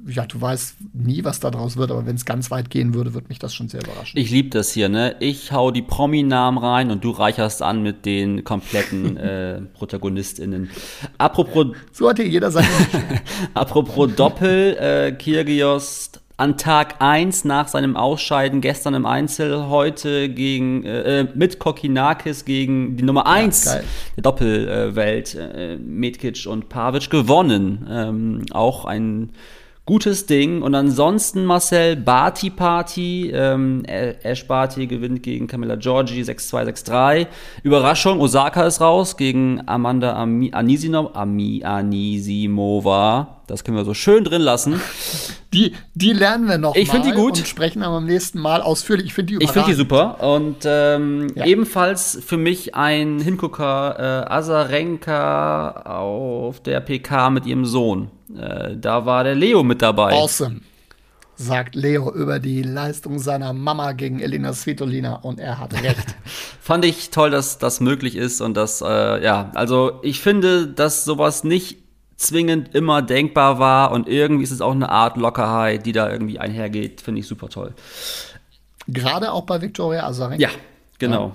ja, 0.07 0.27
du 0.27 0.41
weißt 0.41 0.77
nie, 0.93 1.25
was 1.25 1.41
da 1.41 1.51
draus 1.51 1.77
wird, 1.77 1.91
aber 1.91 2.07
wenn 2.07 2.17
es 2.17 2.25
ganz 2.25 2.51
weit 2.51 2.71
gehen 2.71 2.95
würde, 2.95 3.15
würde 3.15 3.29
mich 3.29 3.39
das 3.39 3.55
schon 3.55 3.69
sehr 3.69 3.81
überraschen. 3.81 4.19
Ich 4.19 4.31
liebe 4.31 4.51
das 4.51 4.73
hier, 4.73 4.89
ne? 4.89 5.17
Ich 5.21 5.53
hau 5.53 5.71
die 5.71 5.83
Promi-Namen 5.83 6.59
rein 6.59 6.91
und 6.91 7.05
du 7.05 7.11
reicherst 7.11 7.63
an 7.63 7.83
mit 7.83 8.05
den 8.05 8.45
kompletten 8.45 9.17
äh, 9.17 9.61
ProtagonistInnen. 9.75 10.71
Apropos. 11.19 11.67
So 11.93 12.09
hat 12.09 12.19
hier 12.19 12.29
jeder 12.29 12.51
seine. 12.51 12.69
Apropos 13.55 14.15
Doppel, 14.15 14.77
äh, 14.79 15.13
Kirgios 15.13 16.11
an 16.37 16.59
Tag 16.59 16.97
1 16.99 17.45
nach 17.45 17.69
seinem 17.69 17.97
Ausscheiden, 17.97 18.61
gestern 18.61 18.95
im 18.95 19.07
Einzel, 19.07 19.69
heute 19.69 20.29
gegen, 20.29 20.85
äh, 20.85 21.21
äh 21.21 21.29
mit 21.35 21.61
Kokinakis 21.61 22.45
gegen 22.45 22.97
die 22.97 23.05
Nummer 23.05 23.27
1 23.27 23.65
ja, 23.65 23.81
der 24.17 24.23
Doppelwelt, 24.23 25.35
äh, 25.37 25.77
Medkic 25.77 26.47
und 26.47 26.69
Pavic 26.69 27.09
gewonnen. 27.09 27.87
Ähm, 27.89 28.43
auch 28.51 28.85
ein 28.85 29.31
Gutes 29.87 30.25
Ding. 30.25 30.63
Und 30.63 30.75
ansonsten, 30.75 31.45
Marcel, 31.45 31.97
Barty 31.97 32.49
Party. 32.49 33.31
Ähm, 33.35 33.83
Ash 33.85 34.47
Barty 34.47 34.87
gewinnt 34.87 35.23
gegen 35.23 35.47
Camilla 35.47 35.77
Giorgi 35.77 36.23
6-2, 36.23 36.65
6-3. 36.87 37.27
Überraschung, 37.63 38.19
Osaka 38.21 38.63
ist 38.65 38.81
raus 38.81 39.19
gegen 39.19 39.61
Amanda 39.67 40.15
Ami 40.15 40.51
Anisinov, 40.55 41.15
Ami 41.15 41.63
Anisimova. 41.65 43.43
Das 43.47 43.63
können 43.63 43.77
wir 43.77 43.85
so 43.85 43.93
schön 43.93 44.25
drin 44.25 44.41
lassen. 44.41 44.81
Die, 45.53 45.75
die 45.95 46.13
lernen 46.15 46.49
wir 46.49 46.57
noch 46.57 46.75
Ich 46.77 46.89
finde 46.91 47.09
die 47.11 47.15
gut. 47.15 47.37
und 47.39 47.47
sprechen 47.47 47.83
aber 47.83 47.97
beim 47.97 48.07
nächsten 48.07 48.39
Mal 48.41 48.63
ausführlich. 48.63 49.09
Ich 49.09 49.15
finde 49.15 49.35
die 49.37 49.45
Ich 49.45 49.51
finde 49.51 49.69
die 49.69 49.75
super. 49.75 50.17
Und 50.23 50.65
ähm, 50.65 51.27
Ja. 51.35 51.45
ebenfalls 51.45 52.19
für 52.27 52.39
mich 52.39 52.75
ein 52.75 53.21
Hingucker, 53.21 54.25
äh, 54.29 54.33
Azarenka 54.33 55.73
auf 55.83 56.61
der 56.63 56.81
PK 56.81 57.29
mit 57.29 57.45
ihrem 57.45 57.67
Sohn. 57.67 58.09
Äh, 58.37 58.77
da 58.77 59.07
war 59.07 59.25
der 59.25 59.35
Leo 59.35 59.63
mit 59.63 59.83
dabei. 59.83 60.13
Awesome, 60.13 60.61
sagt 61.37 61.75
Leo 61.75 62.13
über 62.13 62.39
die 62.39 62.63
Leistung 62.63 63.19
seiner 63.19 63.53
Mama 63.53 63.93
gegen 63.93 64.21
Elena 64.21 64.53
Svitolina 64.53 65.17
und 65.17 65.41
er 65.41 65.59
hat 65.59 65.75
recht. 65.83 66.17
Fand 66.61 66.85
ich 66.85 67.11
toll, 67.11 67.31
dass 67.31 67.59
das 67.59 67.81
möglich 67.81 68.17
ist 68.17 68.41
und 68.41 68.57
das, 68.57 68.81
äh, 68.81 69.23
ja, 69.23 69.51
also 69.55 70.01
ich 70.03 70.21
finde, 70.21 70.67
dass 70.67 71.05
sowas 71.05 71.45
nicht 71.45 71.79
zwingend 72.17 72.75
immer 72.75 73.03
denkbar 73.03 73.59
war 73.59 73.91
und 73.91 74.09
irgendwie 74.09 74.45
ist 74.45 74.53
es 74.53 74.61
auch 74.61 74.73
eine 74.73 74.89
Art 74.89 75.17
Lockerheit, 75.17 75.85
die 75.85 75.93
da 75.93 76.11
irgendwie 76.11 76.39
einhergeht, 76.39 77.01
finde 77.01 77.21
ich 77.21 77.27
super 77.27 77.49
toll. 77.49 77.75
Gerade 78.87 79.33
auch 79.33 79.45
bei 79.45 79.61
Viktoria 79.61 80.07
Azarenka. 80.07 80.41
Ja, 80.41 80.51
genau. 80.99 81.35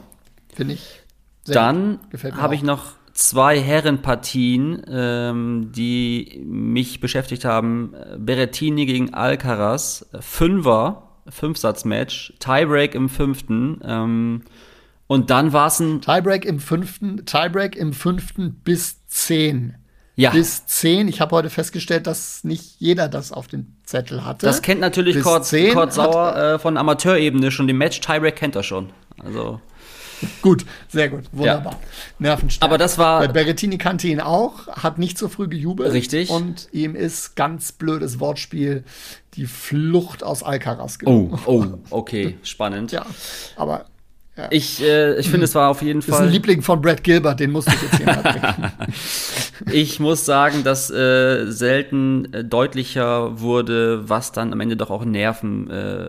Finde 0.53 0.75
ich. 0.75 1.01
sehr 1.43 1.55
Dann 1.55 1.99
habe 2.37 2.55
ich 2.55 2.63
noch 2.63 2.93
zwei 3.19 3.59
Herrenpartien, 3.59 4.81
ähm, 4.89 5.71
die 5.75 6.41
mich 6.45 7.01
beschäftigt 7.01 7.43
haben. 7.43 7.93
Berrettini 8.17 8.85
gegen 8.85 9.13
Alcaraz, 9.13 10.09
Fünfer, 10.21 11.09
Fünfsatzmatch, 11.27 12.33
Tiebreak 12.39 12.95
im 12.95 13.09
fünften. 13.09 13.81
Ähm, 13.83 14.43
und 15.07 15.29
dann 15.31 15.51
war 15.51 15.67
es 15.67 15.79
ein 15.81 16.01
Tiebreak 16.01 16.45
im 16.45 16.59
fünften, 16.59 17.25
Tiebreak 17.25 17.75
im 17.75 17.91
fünften 17.91 18.61
bis 18.63 19.05
zehn. 19.07 19.75
Ja. 20.15 20.31
Bis 20.31 20.65
zehn. 20.65 21.09
Ich 21.09 21.19
habe 21.19 21.35
heute 21.35 21.49
festgestellt, 21.49 22.07
dass 22.07 22.45
nicht 22.45 22.79
jeder 22.79 23.09
das 23.09 23.33
auf 23.33 23.47
dem 23.47 23.75
Zettel 23.83 24.23
hatte. 24.23 24.45
Das 24.45 24.61
kennt 24.61 24.79
natürlich 24.79 25.21
Kurt, 25.21 25.45
10 25.45 25.73
Kurt 25.73 25.93
Sauer 25.93 26.35
äh, 26.35 26.59
von 26.59 26.77
Amateurebene 26.77 27.51
schon. 27.51 27.67
Den 27.67 27.77
Match 27.77 27.99
Tiebreak 27.99 28.37
kennt 28.37 28.55
er 28.55 28.63
schon. 28.63 28.91
Also 29.21 29.59
Gut, 30.41 30.65
sehr 30.87 31.09
gut, 31.09 31.23
wunderbar. 31.31 31.79
Nervenstark. 32.19 32.69
Aber 32.69 32.77
das 32.77 32.97
war- 32.97 33.27
Berrettini 33.27 33.77
kannte 33.77 34.07
ihn 34.07 34.19
auch, 34.21 34.67
hat 34.67 34.97
nicht 34.97 35.17
so 35.17 35.27
früh 35.29 35.47
gejubelt. 35.47 35.93
Richtig. 35.93 36.29
Und 36.29 36.67
ihm 36.71 36.95
ist 36.95 37.35
ganz 37.35 37.71
blödes 37.71 38.19
Wortspiel 38.19 38.83
die 39.35 39.45
Flucht 39.45 40.23
aus 40.23 40.43
Alcaraz 40.43 40.99
gelungen. 40.99 41.39
oh, 41.45 41.65
okay, 41.89 42.37
spannend. 42.43 42.91
Ja, 42.91 43.05
aber 43.55 43.85
Ich, 44.51 44.81
äh, 44.81 45.19
ich 45.19 45.29
finde, 45.29 45.43
es 45.45 45.53
war 45.53 45.69
auf 45.69 45.81
jeden 45.81 45.99
das 45.99 46.07
ist 46.07 46.13
ein 46.15 46.17
Fall. 46.23 46.29
Liebling 46.29 46.61
von 46.61 46.81
Brad 46.81 47.03
Gilbert, 47.03 47.39
den 47.41 47.51
musste 47.51 47.71
ich 47.75 47.81
jetzt 47.81 47.97
hier. 47.97 48.71
Ich 49.71 49.99
muss 49.99 50.25
sagen, 50.25 50.63
dass 50.63 50.89
äh, 50.89 51.45
selten 51.51 52.33
äh, 52.33 52.43
deutlicher 52.45 53.41
wurde, 53.41 54.07
was 54.07 54.31
dann 54.31 54.53
am 54.53 54.61
Ende 54.61 54.77
doch 54.77 54.89
auch 54.89 55.03
Nerven 55.03 55.69
äh, 55.69 56.07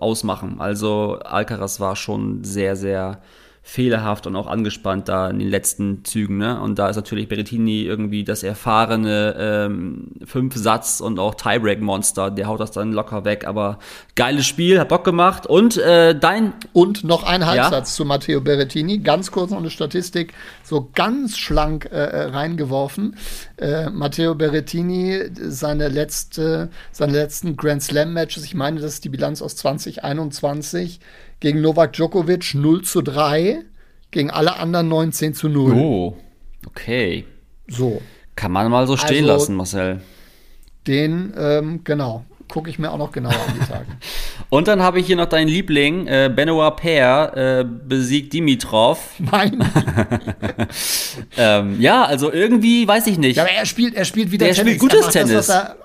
ausmachen. 0.00 0.56
Also 0.60 1.18
Alcaraz 1.22 1.78
war 1.78 1.94
schon 1.94 2.42
sehr, 2.42 2.74
sehr 2.74 3.20
fehlerhaft 3.68 4.28
und 4.28 4.36
auch 4.36 4.46
angespannt 4.46 5.08
da 5.08 5.28
in 5.28 5.40
den 5.40 5.48
letzten 5.48 6.04
Zügen. 6.04 6.38
Ne? 6.38 6.60
Und 6.60 6.78
da 6.78 6.88
ist 6.88 6.94
natürlich 6.94 7.28
Berrettini 7.28 7.82
irgendwie 7.82 8.22
das 8.22 8.44
erfahrene 8.44 9.34
ähm, 9.36 10.12
Fünf-Satz- 10.24 11.00
und 11.00 11.18
auch 11.18 11.34
Tiebreak-Monster. 11.34 12.30
Der 12.30 12.46
haut 12.46 12.60
das 12.60 12.70
dann 12.70 12.92
locker 12.92 13.24
weg. 13.24 13.44
Aber 13.44 13.80
geiles 14.14 14.46
Spiel, 14.46 14.78
hat 14.78 14.88
Bock 14.88 15.02
gemacht. 15.02 15.48
Und 15.48 15.78
äh, 15.78 16.16
dein 16.16 16.52
Und 16.74 17.02
noch 17.02 17.24
ein 17.24 17.44
Halbsatz 17.44 17.96
zu 17.96 18.04
Matteo 18.04 18.40
Berrettini, 18.40 18.98
ganz 18.98 19.32
kurz 19.32 19.50
noch 19.50 19.58
eine 19.58 19.70
Statistik, 19.70 20.32
so 20.62 20.88
ganz 20.94 21.36
schlank 21.36 21.86
äh, 21.86 21.96
äh, 21.96 22.22
reingeworfen. 22.26 23.16
Äh, 23.56 23.90
Matteo 23.90 24.36
Berrettini, 24.36 25.24
seine, 25.34 25.88
letzte, 25.88 26.70
seine 26.92 27.14
letzten 27.14 27.56
Grand 27.56 27.82
Slam 27.82 28.12
Matches, 28.12 28.44
ich 28.44 28.54
meine, 28.54 28.80
das 28.80 28.92
ist 28.92 29.04
die 29.04 29.08
Bilanz 29.08 29.42
aus 29.42 29.56
2021, 29.56 31.00
gegen 31.46 31.60
Novak 31.60 31.92
Djokovic 31.92 32.54
0 32.56 32.82
zu 32.82 33.02
3, 33.02 33.60
gegen 34.10 34.30
alle 34.32 34.56
anderen 34.56 34.88
19 34.88 35.32
zu 35.32 35.48
0. 35.48 35.74
Oh, 35.74 36.16
okay. 36.66 37.24
So, 37.68 38.02
Kann 38.34 38.50
man 38.50 38.68
mal 38.68 38.84
so 38.88 38.96
stehen 38.96 39.18
Also- 39.22 39.32
lassen, 39.32 39.54
Marcel. 39.54 40.00
den, 40.88 41.32
ähm, 41.38 41.80
genau, 41.84 42.24
gucke 42.48 42.68
ich 42.68 42.80
mir 42.80 42.90
auch 42.90 42.98
noch 42.98 43.12
genauer 43.12 43.32
an 43.32 43.54
die 43.60 43.64
Tage. 43.64 43.86
Und 44.50 44.66
dann 44.66 44.82
habe 44.82 44.98
ich 44.98 45.06
hier 45.06 45.14
noch 45.14 45.26
deinen 45.26 45.46
Liebling, 45.46 46.08
äh, 46.08 46.28
Benoit 46.34 46.74
Paire, 46.76 47.60
äh, 47.60 47.64
besiegt 47.64 48.32
Dimitrov. 48.32 49.14
Mein, 49.20 49.58
Ähm, 51.36 51.80
ja, 51.80 52.04
also 52.04 52.32
irgendwie, 52.32 52.86
weiß 52.88 53.06
ich 53.06 53.18
nicht. 53.18 53.36
Ja, 53.36 53.44
aber 53.44 53.52
er 53.52 53.66
spielt, 53.66 53.94
er 53.94 54.04
spielt 54.04 54.32
wieder 54.32 54.46
Der 54.46 54.54
Tennis. 54.56 54.74
spielt 54.74 54.80
gutes 54.92 55.06
er 55.06 55.12
Tennis. 55.12 55.46
Das, 55.46 55.48
was 55.48 55.54
er 55.54 55.76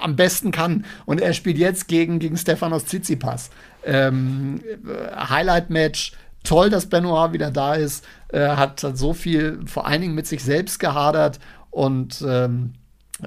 am 0.00 0.14
besten 0.16 0.50
kann. 0.52 0.84
Und 1.06 1.20
er 1.20 1.32
spielt 1.32 1.58
jetzt 1.58 1.88
gegen, 1.88 2.18
gegen 2.20 2.36
Stefanos 2.36 2.84
Tsitsipas. 2.84 3.50
Ähm, 3.88 4.60
äh, 4.66 5.16
Highlight-Match. 5.16 6.12
Toll, 6.44 6.70
dass 6.70 6.86
Benoit 6.86 7.32
wieder 7.32 7.50
da 7.50 7.74
ist. 7.74 8.06
Er 8.28 8.56
hat, 8.56 8.82
hat 8.82 8.96
so 8.96 9.12
viel, 9.12 9.60
vor 9.66 9.86
allen 9.86 10.02
Dingen 10.02 10.14
mit 10.14 10.26
sich 10.26 10.42
selbst 10.42 10.78
gehadert 10.78 11.40
und 11.70 12.24
ähm, 12.26 12.74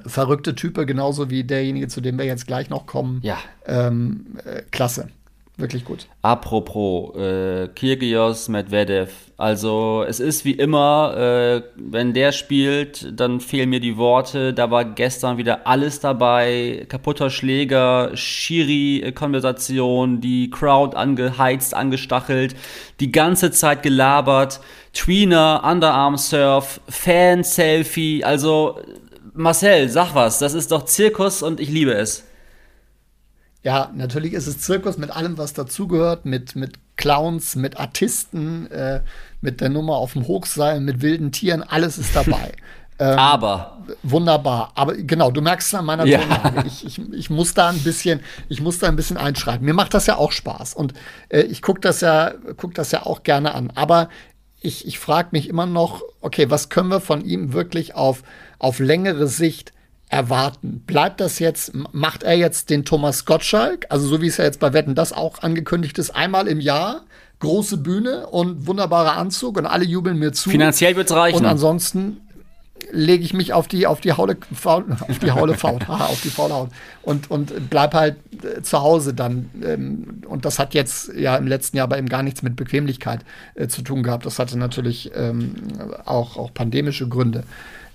verrückte 0.06 0.54
Type, 0.54 0.86
genauso 0.86 1.30
wie 1.30 1.44
derjenige, 1.44 1.88
zu 1.88 2.00
dem 2.00 2.18
wir 2.18 2.24
jetzt 2.24 2.46
gleich 2.46 2.70
noch 2.70 2.86
kommen. 2.86 3.20
Ja. 3.22 3.38
Ähm, 3.66 4.38
äh, 4.44 4.62
klasse. 4.70 5.08
Wirklich 5.58 5.84
gut. 5.84 6.06
Apropos 6.22 7.14
äh, 7.14 7.68
Kyrgios 7.68 8.48
Medvedev. 8.48 9.12
Also 9.36 10.02
es 10.08 10.18
ist 10.18 10.46
wie 10.46 10.52
immer, 10.52 11.14
äh, 11.16 11.60
wenn 11.76 12.14
der 12.14 12.32
spielt, 12.32 13.20
dann 13.20 13.38
fehlen 13.38 13.68
mir 13.68 13.80
die 13.80 13.98
Worte. 13.98 14.54
Da 14.54 14.70
war 14.70 14.86
gestern 14.86 15.36
wieder 15.36 15.66
alles 15.66 16.00
dabei. 16.00 16.86
Kaputter 16.88 17.28
Schläger, 17.28 18.12
Schiri-Konversation, 18.14 20.22
die 20.22 20.48
Crowd 20.48 20.96
angeheizt, 20.96 21.74
angestachelt, 21.74 22.56
die 23.00 23.12
ganze 23.12 23.50
Zeit 23.50 23.82
gelabert. 23.82 24.58
Tweener, 24.94 25.62
Underarm-Surf, 25.70 26.80
Fan-Selfie. 26.88 28.24
Also 28.24 28.80
Marcel, 29.34 29.90
sag 29.90 30.14
was. 30.14 30.38
Das 30.38 30.54
ist 30.54 30.72
doch 30.72 30.86
Zirkus 30.86 31.42
und 31.42 31.60
ich 31.60 31.68
liebe 31.68 31.92
es. 31.92 32.26
Ja, 33.64 33.90
natürlich 33.94 34.32
ist 34.32 34.46
es 34.48 34.58
Zirkus 34.58 34.98
mit 34.98 35.10
allem, 35.10 35.38
was 35.38 35.52
dazugehört, 35.52 36.24
mit, 36.24 36.56
mit 36.56 36.78
Clowns, 36.96 37.54
mit 37.54 37.78
Artisten, 37.78 38.70
äh, 38.70 39.02
mit 39.40 39.60
der 39.60 39.68
Nummer 39.68 39.96
auf 39.96 40.14
dem 40.14 40.26
Hochseil, 40.26 40.80
mit 40.80 41.00
wilden 41.00 41.30
Tieren, 41.30 41.62
alles 41.62 41.96
ist 41.96 42.14
dabei. 42.14 42.52
ähm, 42.98 43.18
Aber 43.18 43.82
Wunderbar. 44.02 44.72
Aber 44.74 44.94
genau, 44.94 45.30
du 45.30 45.40
merkst 45.40 45.68
es 45.68 45.74
an 45.74 45.84
meiner 45.84 46.04
Ja. 46.04 46.18
Tonlage. 46.18 46.64
Ich, 46.66 46.84
ich, 46.84 47.12
ich 47.12 47.30
muss 47.30 47.54
da 47.54 47.68
ein 47.68 47.78
bisschen, 47.78 48.20
ich 48.48 48.60
muss 48.60 48.78
da 48.78 48.88
ein 48.88 48.96
bisschen 48.96 49.16
einschreiten. 49.16 49.64
Mir 49.64 49.74
macht 49.74 49.94
das 49.94 50.06
ja 50.06 50.16
auch 50.16 50.32
Spaß. 50.32 50.74
Und 50.74 50.94
äh, 51.28 51.42
ich 51.42 51.62
gucke 51.62 51.80
das 51.80 52.00
ja, 52.00 52.32
guck 52.56 52.74
das 52.74 52.92
ja 52.92 53.04
auch 53.04 53.22
gerne 53.22 53.54
an. 53.54 53.70
Aber 53.74 54.08
ich, 54.60 54.86
ich 54.86 54.98
frage 54.98 55.28
mich 55.32 55.48
immer 55.48 55.66
noch, 55.66 56.02
okay, 56.20 56.50
was 56.50 56.68
können 56.68 56.88
wir 56.88 57.00
von 57.00 57.24
ihm 57.24 57.52
wirklich 57.52 57.94
auf, 57.94 58.22
auf 58.58 58.78
längere 58.78 59.26
Sicht 59.26 59.72
erwarten? 60.12 60.82
Bleibt 60.86 61.20
das 61.20 61.38
jetzt, 61.38 61.72
macht 61.92 62.22
er 62.22 62.34
jetzt 62.34 62.70
den 62.70 62.84
Thomas 62.84 63.24
Gottschalk, 63.24 63.86
also 63.88 64.06
so 64.06 64.20
wie 64.20 64.26
es 64.26 64.36
ja 64.36 64.44
jetzt 64.44 64.60
bei 64.60 64.72
Wetten 64.72 64.94
das 64.94 65.12
auch 65.12 65.42
angekündigt 65.42 65.98
ist, 65.98 66.10
einmal 66.10 66.46
im 66.48 66.60
Jahr, 66.60 67.02
große 67.40 67.78
Bühne 67.78 68.26
und 68.28 68.66
wunderbarer 68.66 69.16
Anzug 69.16 69.56
und 69.56 69.66
alle 69.66 69.84
jubeln 69.84 70.18
mir 70.18 70.32
zu. 70.32 70.50
finanziell 70.50 70.96
wird's 70.96 71.12
reichen. 71.12 71.38
Und 71.38 71.46
ansonsten 71.46 72.18
lege 72.90 73.24
ich 73.24 73.32
mich 73.32 73.54
auf 73.54 73.68
die 73.68 73.86
auf 73.86 74.00
die 74.00 74.12
Haule 74.12 74.36
faul, 74.54 74.84
auf 75.08 75.18
die 75.18 75.32
Haule 75.32 75.54
Faut, 75.54 75.88
auf 75.88 76.20
die 76.20 76.30
faule 76.30 76.54
Haut 76.54 76.70
und 77.02 77.30
und 77.30 77.70
bleib 77.70 77.94
halt 77.94 78.16
äh, 78.44 78.60
zu 78.60 78.82
Hause 78.82 79.14
dann 79.14 79.50
ähm, 79.64 80.22
und 80.28 80.44
das 80.44 80.58
hat 80.58 80.74
jetzt 80.74 81.12
ja 81.14 81.36
im 81.36 81.46
letzten 81.46 81.78
Jahr 81.78 81.84
aber 81.84 81.96
eben 81.96 82.08
gar 82.08 82.22
nichts 82.22 82.42
mit 82.42 82.54
Bequemlichkeit 82.54 83.24
äh, 83.54 83.66
zu 83.66 83.82
tun 83.82 84.02
gehabt. 84.02 84.26
Das 84.26 84.38
hatte 84.38 84.58
natürlich 84.58 85.10
ähm, 85.14 85.54
auch 86.04 86.36
auch 86.36 86.52
pandemische 86.52 87.08
Gründe. 87.08 87.44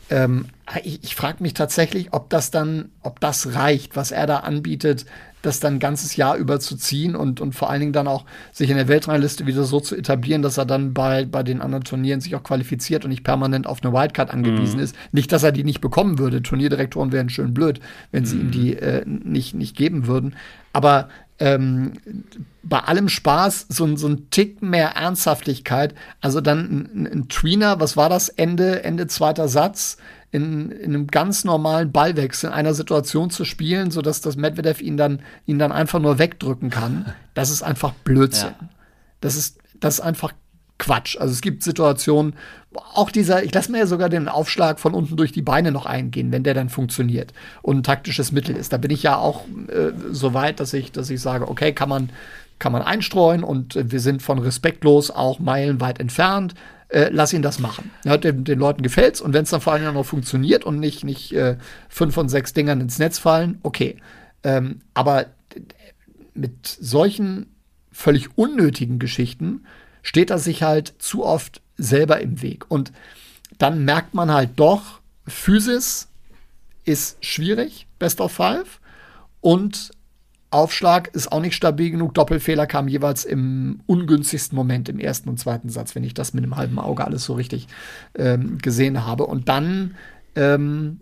Ähm, 0.10 0.46
ich 0.84 1.04
ich 1.04 1.16
frage 1.16 1.42
mich 1.44 1.54
tatsächlich, 1.54 2.14
ob 2.14 2.30
das 2.30 2.52
dann, 2.52 2.90
ob 3.02 3.20
das 3.20 3.54
reicht, 3.56 3.96
was 3.96 4.12
er 4.12 4.28
da 4.28 4.38
anbietet, 4.38 5.06
das 5.42 5.60
dann 5.60 5.76
ein 5.76 5.80
ganzes 5.80 6.16
Jahr 6.16 6.36
über 6.36 6.60
zu 6.60 6.76
ziehen 6.76 7.16
und, 7.16 7.40
und 7.42 7.54
vor 7.54 7.70
allen 7.70 7.80
Dingen 7.80 7.94
dann 7.94 8.08
auch 8.08 8.26
sich 8.52 8.70
in 8.70 8.76
der 8.76 8.88
Weltrangliste 8.88 9.46
wieder 9.46 9.64
so 9.64 9.80
zu 9.80 9.96
etablieren, 9.96 10.42
dass 10.42 10.58
er 10.58 10.66
dann 10.66 10.94
bei, 10.94 11.26
bei 11.26 11.44
den 11.44 11.62
anderen 11.62 11.84
Turnieren 11.84 12.22
sich 12.22 12.36
auch 12.36 12.44
qualifiziert 12.44 13.06
und 13.06 13.12
nicht 13.12 13.24
permanent 13.24 13.68
auf 13.68 13.84
eine 13.84 13.94
Wildcard 13.94 14.32
angewiesen 14.32 14.80
ist. 14.80 14.96
Nicht, 15.12 15.32
dass 15.32 15.44
er 15.44 15.52
die 15.52 15.64
nicht 15.64 15.80
bekommen 15.80 16.18
würde. 16.20 16.42
Turnierdirektoren 16.42 17.12
wären 17.12 17.30
schön 17.30 17.54
blöd, 17.54 17.80
wenn 18.12 18.26
sie 18.26 18.38
ihm 18.38 18.52
die 18.52 18.76
äh, 18.76 19.04
nicht, 19.06 19.54
nicht 19.54 19.78
geben 19.78 20.08
würden. 20.08 20.36
Aber 20.74 21.08
ähm, 21.40 21.94
bei 22.64 22.80
allem 22.80 23.10
Spaß 23.10 23.68
so, 23.70 23.86
ein- 23.86 23.98
so 23.98 24.08
ein 24.08 24.30
Tick 24.32 24.62
mehr 24.62 24.90
Ernsthaftigkeit. 24.96 25.94
Also 26.22 26.42
dann 26.42 26.90
ein, 26.96 27.08
ein 27.08 27.28
Tweener, 27.30 27.80
was 27.80 27.96
war 27.96 28.10
das? 28.10 28.30
Ende, 28.30 28.84
Ende 28.84 29.08
zweiter 29.08 29.48
Satz 29.48 29.98
in, 30.32 30.72
in 30.72 30.94
einem 30.94 31.08
ganz 31.08 31.44
normalen 31.46 31.92
Ballwechsel 31.92 32.50
in 32.50 32.54
einer 32.56 32.74
Situation 32.74 33.30
zu 33.30 33.46
spielen, 33.46 33.92
sodass 33.92 34.20
das 34.22 34.36
Medvedev 34.36 34.82
ihn 34.82 34.98
dann, 34.98 35.22
ihn 35.46 35.60
dann 35.60 35.72
einfach 35.72 36.00
nur 36.00 36.20
wegdrücken 36.20 36.70
kann, 36.70 37.14
das 37.34 37.50
ist 37.50 37.64
einfach 37.64 37.94
Blödsinn. 38.04 38.50
Ja. 38.60 38.70
Das 39.22 39.36
ist, 39.36 39.60
das 39.80 39.96
ist 39.96 40.02
einfach 40.02 40.34
Quatsch. 40.78 41.18
Also 41.18 41.34
es 41.34 41.42
gibt 41.42 41.64
Situationen, 41.64 42.36
auch 42.94 43.10
dieser, 43.10 43.44
ich 43.44 43.54
lasse 43.54 43.72
mir 43.72 43.80
ja 43.80 43.88
sogar 43.88 44.10
den 44.10 44.28
Aufschlag 44.28 44.80
von 44.80 44.94
unten 44.94 45.16
durch 45.16 45.32
die 45.32 45.42
Beine 45.42 45.72
noch 45.72 45.86
eingehen, 45.86 46.32
wenn 46.32 46.44
der 46.44 46.54
dann 46.54 46.70
funktioniert 46.70 47.34
und 47.62 47.78
ein 47.78 47.84
taktisches 47.84 48.32
Mittel 48.32 48.56
ist. 48.56 48.74
Da 48.74 48.78
bin 48.78 48.92
ich 48.92 49.04
ja 49.04 49.18
auch 49.18 49.46
äh, 49.68 49.92
so 50.12 50.34
weit, 50.34 50.60
dass 50.60 50.74
ich, 50.74 50.92
dass 50.92 51.10
ich 51.10 51.22
sage, 51.22 51.48
okay, 51.48 51.74
kann 51.74 51.90
man, 51.90 52.10
kann 52.60 52.72
man 52.72 52.82
einstreuen 52.82 53.44
und 53.44 53.76
äh, 53.76 53.92
wir 53.92 54.00
sind 54.00 54.22
von 54.22 54.40
respektlos 54.40 55.10
auch 55.10 55.40
meilenweit 55.40 56.00
entfernt. 56.00 56.54
Äh, 56.90 57.10
lass 57.12 57.34
ihn 57.34 57.42
das 57.42 57.60
machen. 57.60 57.92
Ja, 58.06 58.18
den, 58.18 58.44
den 58.44 58.60
Leuten 58.60 58.84
gefällt's 58.84 59.20
und 59.22 59.34
wenn 59.34 59.44
es 59.44 59.50
dann 59.50 59.62
vor 59.62 59.74
allem 59.74 59.94
noch 59.94 60.06
funktioniert 60.06 60.64
und 60.64 60.80
nicht, 60.80 61.04
nicht 61.04 61.34
äh, 61.34 61.58
fünf 61.90 62.14
von 62.14 62.30
sechs 62.30 62.54
Dingern 62.54 62.82
ins 62.82 63.00
Netz 63.00 63.18
fallen, 63.18 63.60
okay. 63.64 63.98
Ähm, 64.44 64.82
aber 64.94 65.26
mit 66.34 66.68
solchen 66.68 67.48
völlig 67.92 68.38
unnötigen 68.38 69.00
Geschichten 69.00 69.64
steht 70.08 70.30
er 70.30 70.40
sich 70.40 70.64
halt 70.64 70.94
zu 71.00 71.26
oft 71.26 71.62
selber 71.76 72.22
im 72.22 72.42
Weg. 72.42 72.72
Und 72.72 72.94
dann 73.58 73.84
merkt 73.84 74.14
man 74.14 74.32
halt 74.32 74.52
doch, 74.56 75.02
Physis 75.28 76.08
ist 76.86 77.24
schwierig, 77.24 77.88
best 78.00 78.22
of 78.22 78.32
five. 78.32 78.80
Und 79.42 79.92
Aufschlag 80.50 81.10
ist 81.14 81.30
auch 81.30 81.42
nicht 81.42 81.56
stabil 81.56 81.92
genug. 81.92 82.14
Doppelfehler 82.14 82.68
kamen 82.68 82.88
jeweils 82.88 83.26
im 83.26 83.82
ungünstigsten 83.86 84.56
Moment 84.56 84.88
im 84.88 85.00
ersten 85.00 85.28
und 85.28 85.40
zweiten 85.40 85.68
Satz, 85.68 85.94
wenn 85.94 86.06
ich 86.06 86.14
das 86.14 86.34
mit 86.34 86.46
einem 86.46 86.56
halben 86.56 86.80
Auge 86.80 87.04
alles 87.04 87.26
so 87.26 87.34
richtig 87.34 87.68
ähm, 88.16 88.60
gesehen 88.60 89.06
habe. 89.06 89.26
Und 89.26 89.50
dann 89.50 89.96
ähm, 90.36 91.02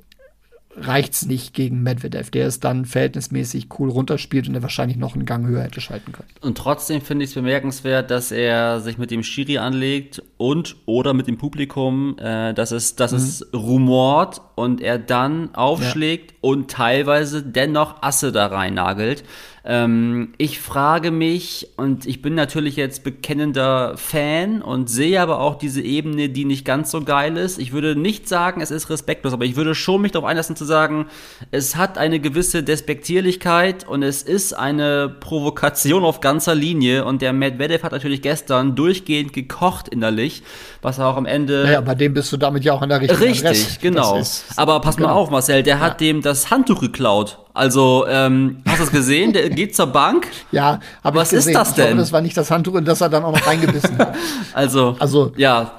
reicht's 0.77 1.25
nicht 1.25 1.53
gegen 1.53 1.83
Medvedev, 1.83 2.29
der 2.29 2.47
es 2.47 2.59
dann 2.59 2.85
verhältnismäßig 2.85 3.67
cool 3.79 3.89
runterspielt 3.89 4.47
und 4.47 4.55
er 4.55 4.61
wahrscheinlich 4.61 4.97
noch 4.97 5.15
einen 5.15 5.25
Gang 5.25 5.47
höher 5.47 5.63
hätte 5.63 5.81
schalten 5.81 6.11
können. 6.11 6.27
Und 6.41 6.57
trotzdem 6.57 7.01
finde 7.01 7.23
ich 7.23 7.31
es 7.31 7.35
bemerkenswert, 7.35 8.11
dass 8.11 8.31
er 8.31 8.81
sich 8.81 8.97
mit 8.97 9.11
dem 9.11 9.23
Schiri 9.23 9.57
anlegt 9.57 10.21
und 10.37 10.75
oder 10.85 11.13
mit 11.13 11.27
dem 11.27 11.37
Publikum, 11.37 12.17
äh, 12.19 12.53
dass 12.53 12.71
es, 12.71 12.95
dass 12.95 13.11
mhm. 13.11 13.17
es 13.17 13.47
rumort 13.53 14.41
und 14.55 14.81
er 14.81 14.99
dann 14.99 15.55
aufschlägt 15.55 16.31
ja. 16.31 16.37
und 16.41 16.71
teilweise 16.71 17.43
dennoch 17.43 18.01
Asse 18.01 18.31
da 18.31 18.47
rein 18.47 18.73
nagelt. 18.73 19.23
Ähm, 19.67 20.33
ich 20.37 20.59
frage 20.59 21.09
mich, 21.09 21.69
und 21.75 22.05
ich 22.05 22.21
bin 22.21 22.35
natürlich 22.35 22.75
jetzt 22.75 23.03
bekennender 23.03 23.97
Fan 23.97 24.61
und 24.61 24.91
sehe 24.91 25.19
aber 25.19 25.39
auch 25.39 25.55
diese 25.55 25.81
Ebene, 25.81 26.29
die 26.29 26.45
nicht 26.45 26.65
ganz 26.65 26.91
so 26.91 27.01
geil 27.01 27.35
ist. 27.35 27.57
Ich 27.57 27.73
würde 27.73 27.95
nicht 27.95 28.29
sagen, 28.29 28.61
es 28.61 28.69
ist 28.69 28.91
respektlos, 28.91 29.33
aber 29.33 29.45
ich 29.45 29.55
würde 29.55 29.73
schon 29.73 30.03
mich 30.03 30.11
darauf 30.11 30.29
einlassen 30.29 30.55
zu 30.55 30.65
sagen, 30.65 31.07
es 31.49 31.75
hat 31.75 31.97
eine 31.97 32.19
gewisse 32.19 32.61
Despektierlichkeit 32.61 33.87
und 33.87 34.03
es 34.03 34.21
ist 34.21 34.53
eine 34.53 35.09
Provokation 35.09 36.03
auf 36.03 36.21
ganzer 36.21 36.53
Linie. 36.53 37.03
Und 37.03 37.23
der 37.23 37.33
Medvedev 37.33 37.81
hat 37.81 37.91
natürlich 37.91 38.21
gestern 38.21 38.75
durchgehend 38.75 39.33
gekocht 39.33 39.87
innerlich, 39.87 40.43
was 40.83 40.99
er 40.99 41.07
auch 41.07 41.17
am 41.17 41.25
Ende. 41.25 41.63
Naja, 41.63 41.81
bei 41.81 41.95
dem 41.95 42.13
bist 42.13 42.31
du 42.31 42.37
damit 42.37 42.63
ja 42.63 42.73
auch 42.73 42.83
in 42.83 42.89
der 42.89 43.01
richtigen 43.01 43.23
Richtig, 43.23 43.45
Adresse. 43.45 43.79
genau. 43.81 44.21
aber 44.57 44.79
pass 44.81 44.97
genau. 44.97 45.09
mal 45.09 45.15
auf, 45.15 45.31
Marcel, 45.31 45.63
der 45.63 45.77
ja. 45.77 45.81
hat 45.81 46.01
dem 46.01 46.21
das 46.21 46.51
Handtuch 46.51 46.81
geklaut. 46.81 47.39
Also, 47.55 48.05
ähm, 48.07 48.57
hast 48.67 48.79
du 48.79 48.83
es 48.83 48.91
gesehen? 48.91 49.33
Der 49.33 49.49
geht 49.49 49.75
zur 49.75 49.87
Bank. 49.87 50.27
Ja, 50.51 50.79
aber 51.03 51.21
was 51.21 51.33
ist 51.33 51.53
das 51.53 51.73
denn? 51.73 51.87
Hoffe, 51.87 51.97
das 51.97 52.11
war 52.13 52.21
nicht 52.21 52.37
das 52.37 52.49
Handtuch, 52.49 52.75
in 52.75 52.85
das 52.85 53.01
er 53.01 53.09
dann 53.09 53.23
auch 53.23 53.33
noch 53.33 53.47
reingebissen 53.47 53.97
hat. 53.97 54.15
Also, 54.53 54.95
also 54.99 55.33
ja, 55.35 55.71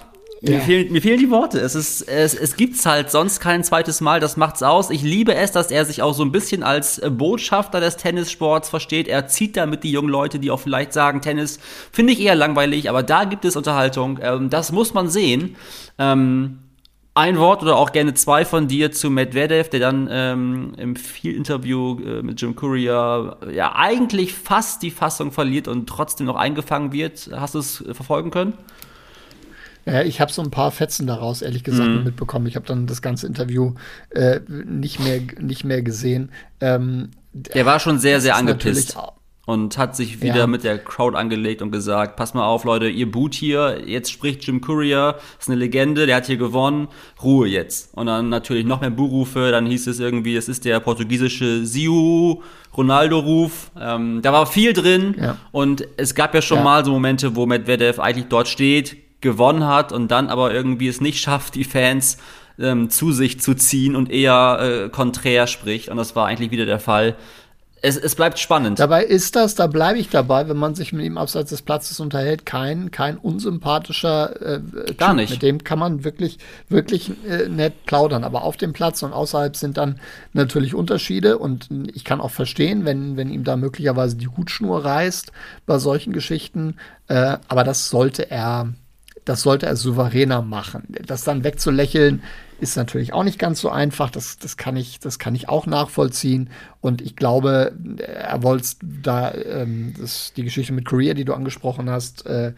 ja. 0.42 0.50
Mir, 0.50 0.60
fehlen, 0.60 0.92
mir 0.92 1.00
fehlen 1.00 1.18
die 1.18 1.30
Worte. 1.30 1.58
Es, 1.60 1.74
ist, 1.74 2.02
es, 2.02 2.34
es 2.34 2.56
gibt's 2.56 2.84
halt 2.84 3.10
sonst 3.10 3.40
kein 3.40 3.64
zweites 3.64 4.00
Mal. 4.00 4.20
Das 4.20 4.36
macht's 4.36 4.62
aus. 4.62 4.90
Ich 4.90 5.02
liebe 5.02 5.34
es, 5.34 5.52
dass 5.52 5.70
er 5.70 5.84
sich 5.86 6.02
auch 6.02 6.12
so 6.12 6.24
ein 6.24 6.32
bisschen 6.32 6.62
als 6.62 7.00
Botschafter 7.08 7.80
des 7.80 7.96
Tennissports 7.96 8.68
versteht. 8.68 9.08
Er 9.08 9.28
zieht 9.28 9.56
damit 9.56 9.82
die 9.82 9.92
jungen 9.92 10.10
Leute, 10.10 10.38
die 10.38 10.50
auch 10.50 10.60
vielleicht 10.60 10.92
sagen, 10.92 11.22
Tennis 11.22 11.58
finde 11.90 12.12
ich 12.12 12.20
eher 12.20 12.34
langweilig, 12.34 12.90
aber 12.90 13.02
da 13.02 13.24
gibt 13.24 13.44
es 13.44 13.56
Unterhaltung. 13.56 14.18
Ähm, 14.22 14.50
das 14.50 14.72
muss 14.72 14.92
man 14.92 15.08
sehen. 15.08 15.56
Ähm, 15.98 16.58
ein 17.16 17.38
Wort 17.38 17.62
oder 17.62 17.76
auch 17.76 17.92
gerne 17.92 18.12
zwei 18.14 18.44
von 18.44 18.68
dir 18.68 18.92
zu 18.92 19.10
Medvedev, 19.10 19.70
der 19.70 19.80
dann 19.80 20.06
ähm, 20.10 20.74
im 20.76 20.96
Viel-Interview 20.96 21.98
äh, 22.00 22.22
mit 22.22 22.40
Jim 22.40 22.54
Courier 22.54 23.38
ja 23.50 23.74
eigentlich 23.74 24.34
fast 24.34 24.82
die 24.82 24.90
Fassung 24.90 25.32
verliert 25.32 25.66
und 25.66 25.88
trotzdem 25.88 26.26
noch 26.26 26.36
eingefangen 26.36 26.92
wird. 26.92 27.30
Hast 27.32 27.54
du 27.54 27.60
es 27.60 27.82
verfolgen 27.92 28.30
können? 28.30 28.52
Ja, 29.86 30.02
ich 30.02 30.20
habe 30.20 30.30
so 30.30 30.42
ein 30.42 30.50
paar 30.50 30.70
Fetzen 30.72 31.06
daraus, 31.06 31.42
ehrlich 31.42 31.64
gesagt, 31.64 31.88
mhm. 31.88 32.04
mitbekommen. 32.04 32.46
Ich 32.48 32.56
habe 32.56 32.66
dann 32.66 32.86
das 32.86 33.00
ganze 33.00 33.26
Interview 33.26 33.74
äh, 34.10 34.40
nicht, 34.48 35.00
mehr, 35.00 35.20
nicht 35.40 35.64
mehr 35.64 35.80
gesehen. 35.80 36.32
Ähm, 36.60 37.12
der 37.32 37.64
war 37.64 37.80
schon 37.80 37.98
sehr, 37.98 38.20
sehr 38.20 38.36
angepisst 38.36 38.96
und 39.46 39.78
hat 39.78 39.94
sich 39.96 40.20
wieder 40.20 40.38
ja. 40.38 40.46
mit 40.46 40.64
der 40.64 40.76
Crowd 40.76 41.16
angelegt 41.16 41.62
und 41.62 41.70
gesagt, 41.70 42.16
pass 42.16 42.34
mal 42.34 42.44
auf, 42.44 42.64
Leute, 42.64 42.88
ihr 42.88 43.10
boot 43.10 43.32
hier, 43.32 43.80
jetzt 43.86 44.10
spricht 44.10 44.44
Jim 44.44 44.60
Courier, 44.60 45.16
ist 45.38 45.48
eine 45.48 45.58
Legende, 45.58 46.04
der 46.04 46.16
hat 46.16 46.26
hier 46.26 46.36
gewonnen, 46.36 46.88
Ruhe 47.22 47.46
jetzt. 47.46 47.96
Und 47.96 48.06
dann 48.06 48.28
natürlich 48.28 48.66
noch 48.66 48.80
mehr 48.80 48.90
Buhrufe, 48.90 49.52
dann 49.52 49.64
hieß 49.64 49.86
es 49.86 50.00
irgendwie, 50.00 50.36
es 50.36 50.48
ist 50.48 50.64
der 50.64 50.80
portugiesische 50.80 51.64
Siu 51.64 52.42
Ronaldo-Ruf, 52.76 53.70
ähm, 53.80 54.20
da 54.20 54.32
war 54.32 54.46
viel 54.46 54.72
drin 54.72 55.14
ja. 55.18 55.38
und 55.50 55.86
es 55.96 56.14
gab 56.14 56.34
ja 56.34 56.42
schon 56.42 56.58
ja. 56.58 56.64
mal 56.64 56.84
so 56.84 56.90
Momente, 56.90 57.34
wo 57.34 57.46
Medvedev 57.46 58.00
eigentlich 58.00 58.26
dort 58.28 58.48
steht, 58.48 58.96
gewonnen 59.22 59.64
hat 59.66 59.92
und 59.92 60.10
dann 60.10 60.28
aber 60.28 60.52
irgendwie 60.52 60.88
es 60.88 61.00
nicht 61.00 61.20
schafft, 61.20 61.54
die 61.54 61.64
Fans 61.64 62.18
ähm, 62.58 62.90
zu 62.90 63.12
sich 63.12 63.40
zu 63.40 63.54
ziehen 63.54 63.96
und 63.96 64.10
eher 64.10 64.58
äh, 64.60 64.88
konträr 64.90 65.46
spricht 65.46 65.88
und 65.88 65.96
das 65.96 66.16
war 66.16 66.26
eigentlich 66.26 66.50
wieder 66.50 66.66
der 66.66 66.80
Fall 66.80 67.16
es, 67.86 67.96
es 67.96 68.16
bleibt 68.16 68.40
spannend. 68.40 68.80
Dabei 68.80 69.04
ist 69.04 69.36
das, 69.36 69.54
da 69.54 69.68
bleibe 69.68 70.00
ich 70.00 70.08
dabei, 70.08 70.48
wenn 70.48 70.56
man 70.56 70.74
sich 70.74 70.92
mit 70.92 71.06
ihm 71.06 71.16
abseits 71.16 71.50
des 71.50 71.62
Platzes 71.62 72.00
unterhält, 72.00 72.44
kein, 72.44 72.90
kein 72.90 73.16
unsympathischer 73.16 74.56
äh, 74.56 74.94
Gar 74.94 75.14
nicht. 75.14 75.30
Mit 75.30 75.42
dem 75.42 75.62
kann 75.62 75.78
man 75.78 76.02
wirklich, 76.02 76.38
wirklich 76.68 77.12
äh, 77.28 77.48
nett 77.48 77.86
plaudern. 77.86 78.24
Aber 78.24 78.42
auf 78.42 78.56
dem 78.56 78.72
Platz 78.72 79.04
und 79.04 79.12
außerhalb 79.12 79.54
sind 79.54 79.76
dann 79.76 80.00
natürlich 80.32 80.74
Unterschiede 80.74 81.38
und 81.38 81.68
ich 81.94 82.04
kann 82.04 82.20
auch 82.20 82.32
verstehen, 82.32 82.84
wenn, 82.84 83.16
wenn 83.16 83.30
ihm 83.30 83.44
da 83.44 83.56
möglicherweise 83.56 84.16
die 84.16 84.28
Hutschnur 84.28 84.84
reißt 84.84 85.30
bei 85.64 85.78
solchen 85.78 86.12
Geschichten. 86.12 86.76
Äh, 87.06 87.38
aber 87.46 87.62
das 87.62 87.88
sollte 87.88 88.28
er, 88.32 88.72
das 89.24 89.42
sollte 89.42 89.66
er 89.66 89.76
souveräner 89.76 90.42
machen. 90.42 90.88
Das 91.06 91.22
dann 91.22 91.44
wegzulächeln, 91.44 92.22
ist 92.60 92.76
natürlich 92.76 93.12
auch 93.12 93.24
nicht 93.24 93.38
ganz 93.38 93.60
so 93.60 93.70
einfach. 93.70 94.10
Das, 94.10 94.38
das, 94.38 94.56
kann, 94.56 94.76
ich, 94.76 94.98
das 94.98 95.18
kann 95.18 95.34
ich 95.34 95.48
auch 95.48 95.66
nachvollziehen. 95.66 96.50
Und 96.80 97.02
ich 97.02 97.16
glaube, 97.16 97.72
er 97.98 98.42
wollte 98.42 98.68
da 98.82 99.34
ähm, 99.34 99.94
das, 99.98 100.32
die 100.34 100.44
Geschichte 100.44 100.72
mit 100.72 100.84
Korea, 100.84 101.14
die 101.14 101.24
du 101.24 101.34
angesprochen 101.34 101.90
hast, 101.90 102.26
äh, 102.26 102.52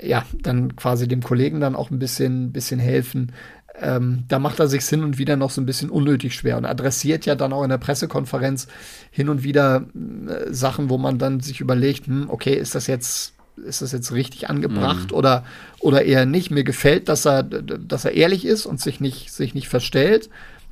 ja, 0.00 0.24
dann 0.40 0.76
quasi 0.76 1.06
dem 1.08 1.22
Kollegen 1.22 1.60
dann 1.60 1.76
auch 1.76 1.90
ein 1.90 1.98
bisschen, 1.98 2.52
bisschen 2.52 2.80
helfen. 2.80 3.32
Ähm, 3.80 4.24
da 4.28 4.38
macht 4.38 4.60
er 4.60 4.68
sich 4.68 4.84
hin 4.84 5.02
und 5.02 5.18
wieder 5.18 5.36
noch 5.36 5.50
so 5.50 5.60
ein 5.60 5.66
bisschen 5.66 5.88
unnötig 5.88 6.34
schwer 6.34 6.58
und 6.58 6.66
adressiert 6.66 7.24
ja 7.24 7.34
dann 7.34 7.52
auch 7.52 7.62
in 7.62 7.70
der 7.70 7.78
Pressekonferenz 7.78 8.68
hin 9.10 9.28
und 9.28 9.44
wieder 9.44 9.86
äh, 10.28 10.52
Sachen, 10.52 10.90
wo 10.90 10.98
man 10.98 11.18
dann 11.18 11.40
sich 11.40 11.60
überlegt, 11.60 12.06
hm, 12.06 12.28
okay, 12.28 12.54
ist 12.54 12.74
das 12.74 12.86
jetzt 12.86 13.34
ist 13.56 13.82
das 13.82 13.92
jetzt 13.92 14.12
richtig 14.12 14.48
angebracht 14.48 15.10
mhm. 15.10 15.16
oder, 15.16 15.44
oder 15.80 16.04
eher 16.04 16.26
nicht. 16.26 16.50
Mir 16.50 16.64
gefällt, 16.64 17.08
dass 17.08 17.26
er, 17.26 17.42
dass 17.42 18.04
er 18.04 18.12
ehrlich 18.12 18.44
ist 18.44 18.66
und 18.66 18.80
sich 18.80 19.00
nicht, 19.00 19.32
sich 19.32 19.54
nicht 19.54 19.68
verstellt. 19.68 20.30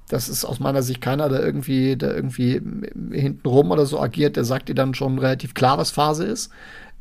Das 0.08 0.28
ist 0.28 0.44
aus 0.44 0.58
meiner 0.58 0.82
Sicht 0.82 1.00
keiner, 1.00 1.28
der 1.28 1.40
irgendwie, 1.40 1.96
der 1.96 2.14
irgendwie 2.14 2.60
hintenrum 3.12 3.70
oder 3.70 3.86
so 3.86 4.00
agiert, 4.00 4.36
der 4.36 4.44
sagt 4.44 4.68
dir 4.68 4.74
dann 4.74 4.94
schon 4.94 5.18
relativ 5.18 5.54
klar, 5.54 5.78
was 5.78 5.90
Phase 5.90 6.24
ist. 6.24 6.50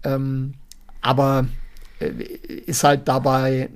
Ähm, 0.03 0.53
aber 1.01 1.47
äh, 1.99 2.09
ist 2.65 2.83
halt 2.83 3.07
dabei 3.07 3.69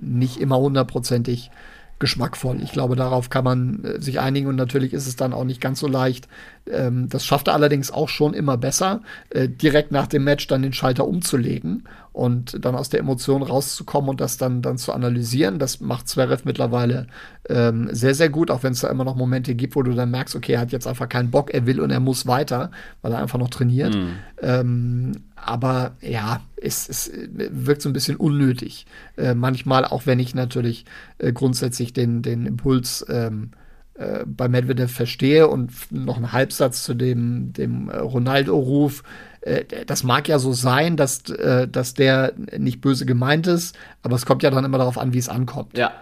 nicht 0.00 0.38
immer 0.38 0.58
hundertprozentig 0.58 1.50
geschmackvoll. 1.98 2.62
Ich 2.62 2.72
glaube, 2.72 2.96
darauf 2.96 3.30
kann 3.30 3.44
man 3.44 3.84
äh, 3.84 4.00
sich 4.00 4.20
einigen 4.20 4.46
und 4.48 4.56
natürlich 4.56 4.92
ist 4.92 5.06
es 5.06 5.16
dann 5.16 5.32
auch 5.32 5.44
nicht 5.44 5.60
ganz 5.60 5.80
so 5.80 5.86
leicht. 5.86 6.28
Ähm, 6.70 7.08
das 7.08 7.24
schafft 7.24 7.48
er 7.48 7.54
allerdings 7.54 7.90
auch 7.90 8.08
schon 8.08 8.34
immer 8.34 8.56
besser, 8.56 9.00
äh, 9.30 9.48
direkt 9.48 9.92
nach 9.92 10.06
dem 10.06 10.24
Match 10.24 10.46
dann 10.46 10.62
den 10.62 10.72
Schalter 10.72 11.06
umzulegen 11.06 11.84
und 12.12 12.64
dann 12.64 12.74
aus 12.74 12.88
der 12.90 13.00
Emotion 13.00 13.42
rauszukommen 13.42 14.10
und 14.10 14.20
das 14.20 14.36
dann, 14.36 14.62
dann 14.62 14.76
zu 14.76 14.92
analysieren. 14.92 15.58
Das 15.58 15.80
macht 15.80 16.08
Zverev 16.08 16.42
mittlerweile 16.44 17.06
ähm, 17.48 17.88
sehr, 17.92 18.14
sehr 18.14 18.28
gut, 18.28 18.50
auch 18.50 18.62
wenn 18.62 18.72
es 18.72 18.80
da 18.80 18.88
immer 18.88 19.04
noch 19.04 19.16
Momente 19.16 19.54
gibt, 19.54 19.76
wo 19.76 19.82
du 19.82 19.94
dann 19.94 20.10
merkst, 20.10 20.36
okay, 20.36 20.52
er 20.52 20.60
hat 20.60 20.72
jetzt 20.72 20.86
einfach 20.86 21.08
keinen 21.08 21.30
Bock, 21.30 21.52
er 21.52 21.66
will 21.66 21.80
und 21.80 21.90
er 21.90 22.00
muss 22.00 22.26
weiter, 22.26 22.70
weil 23.00 23.12
er 23.12 23.18
einfach 23.18 23.38
noch 23.38 23.50
trainiert. 23.50 23.94
Mhm. 23.94 24.08
Ähm, 24.42 25.12
aber 25.36 25.96
ja, 26.00 26.40
es, 26.56 26.88
es, 26.88 27.10
wirkt 27.14 27.82
so 27.82 27.88
ein 27.88 27.92
bisschen 27.92 28.16
unnötig. 28.16 28.86
Äh, 29.16 29.34
manchmal, 29.34 29.84
auch 29.84 30.06
wenn 30.06 30.18
ich 30.18 30.34
natürlich 30.34 30.84
äh, 31.18 31.32
grundsätzlich 31.32 31.92
den, 31.92 32.22
den 32.22 32.46
Impuls 32.46 33.04
ähm, 33.08 33.50
äh, 33.94 34.24
bei 34.26 34.48
Medvedev 34.48 34.92
verstehe 34.92 35.48
und 35.48 35.72
noch 35.90 36.16
einen 36.16 36.32
Halbsatz 36.32 36.82
zu 36.82 36.94
dem, 36.94 37.52
dem 37.52 37.88
äh, 37.88 37.98
Ronaldo-Ruf. 37.98 39.02
Äh, 39.42 39.64
das 39.86 40.02
mag 40.02 40.26
ja 40.28 40.38
so 40.38 40.52
sein, 40.52 40.96
dass, 40.96 41.22
dass 41.22 41.94
der 41.94 42.32
nicht 42.58 42.80
böse 42.80 43.06
gemeint 43.06 43.46
ist, 43.46 43.76
aber 44.02 44.16
es 44.16 44.26
kommt 44.26 44.42
ja 44.42 44.50
dann 44.50 44.64
immer 44.64 44.78
darauf 44.78 44.98
an, 44.98 45.12
wie 45.12 45.18
es 45.18 45.28
ankommt. 45.28 45.78
Ja. 45.78 45.92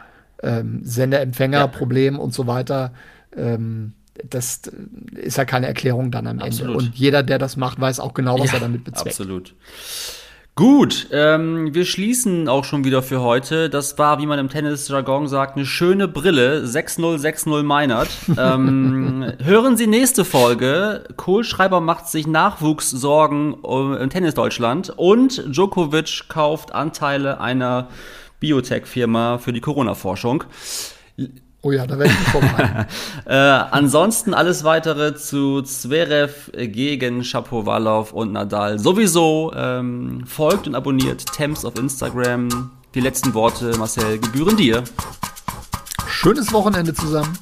ähm, 0.43 0.81
Sender-Empfänger-Problem 0.83 2.19
und 2.19 2.33
so 2.33 2.47
weiter. 2.47 2.93
Ähm, 3.37 3.93
das 4.23 4.63
ist 5.15 5.37
ja 5.37 5.45
keine 5.45 5.67
Erklärung 5.67 6.11
dann 6.11 6.27
am 6.27 6.41
Absolut. 6.41 6.75
Ende. 6.75 6.87
Und 6.87 6.95
jeder, 6.97 7.23
der 7.23 7.39
das 7.39 7.57
macht, 7.57 7.81
weiß 7.81 8.01
auch 8.01 8.15
genau, 8.15 8.39
was 8.39 8.49
Ja, 8.53 8.59
er 8.59 8.61
damit 8.61 8.85
bezweckt. 8.85 9.09
Absolut. 9.09 9.55
Gut, 10.57 11.09
ähm, 11.11 11.75
wir 11.75 11.85
schließen 11.85 12.49
auch 12.49 12.65
schon 12.65 12.85
wieder 12.85 13.03
für 13.03 13.21
heute. 13.21 13.69
Das 13.69 13.99
war, 13.99 14.21
wie 14.21 14.27
man 14.27 14.39
im 14.39 14.49
Tennis-Jargon 14.49 15.27
sagt, 15.27 15.57
eine 15.57 15.67
schöne 15.67 16.07
Brille. 16.07 16.63
6-0, 16.65 17.19
6-0 17.19 17.65
Meinert. 17.65 18.09
ähm, 18.39 19.33
hören 19.43 19.77
Sie 19.77 19.89
nächste 19.89 20.25
Folge. 20.25 21.03
Kohlschreiber 21.17 21.81
macht 21.81 22.07
sich 22.07 22.29
Nachwuchssorgen 22.29 23.57
äh, 23.65 24.01
im 24.01 24.11
Tennis 24.11 24.35
Deutschland 24.35 24.93
und 24.97 25.43
Djokovic 25.53 26.29
kauft 26.29 26.73
Anteile 26.73 27.41
einer 27.41 27.89
Biotech-Firma 28.39 29.39
für 29.39 29.53
die 29.53 29.61
Corona-Forschung. 29.61 30.45
Oh 31.65 31.73
ja, 31.73 31.87
da 31.87 31.99
werde 31.99 32.13
ich 32.13 32.29
vorbereiten. 32.29 32.87
Äh, 33.27 33.33
ansonsten 33.35 34.35
alles 34.35 34.65
weitere 34.65 35.15
zu 35.15 35.63
Zverev 35.63 36.51
gegen 36.53 37.25
Shapovalov 37.25 38.13
und 38.13 38.33
Nadal 38.33 38.79
sowieso. 38.79 39.51
Ähm, 39.57 40.25
folgt 40.27 40.67
und 40.67 40.75
abonniert 40.75 41.25
Temps 41.35 41.65
auf 41.65 41.79
Instagram. 41.79 42.71
Die 42.95 43.01
letzten 43.01 43.33
Worte, 43.33 43.73
Marcel, 43.79 44.19
gebühren 44.19 44.59
dir. 44.59 44.85
Schönes 46.07 46.53
Wochenende 46.53 46.93
zusammen. 46.93 47.39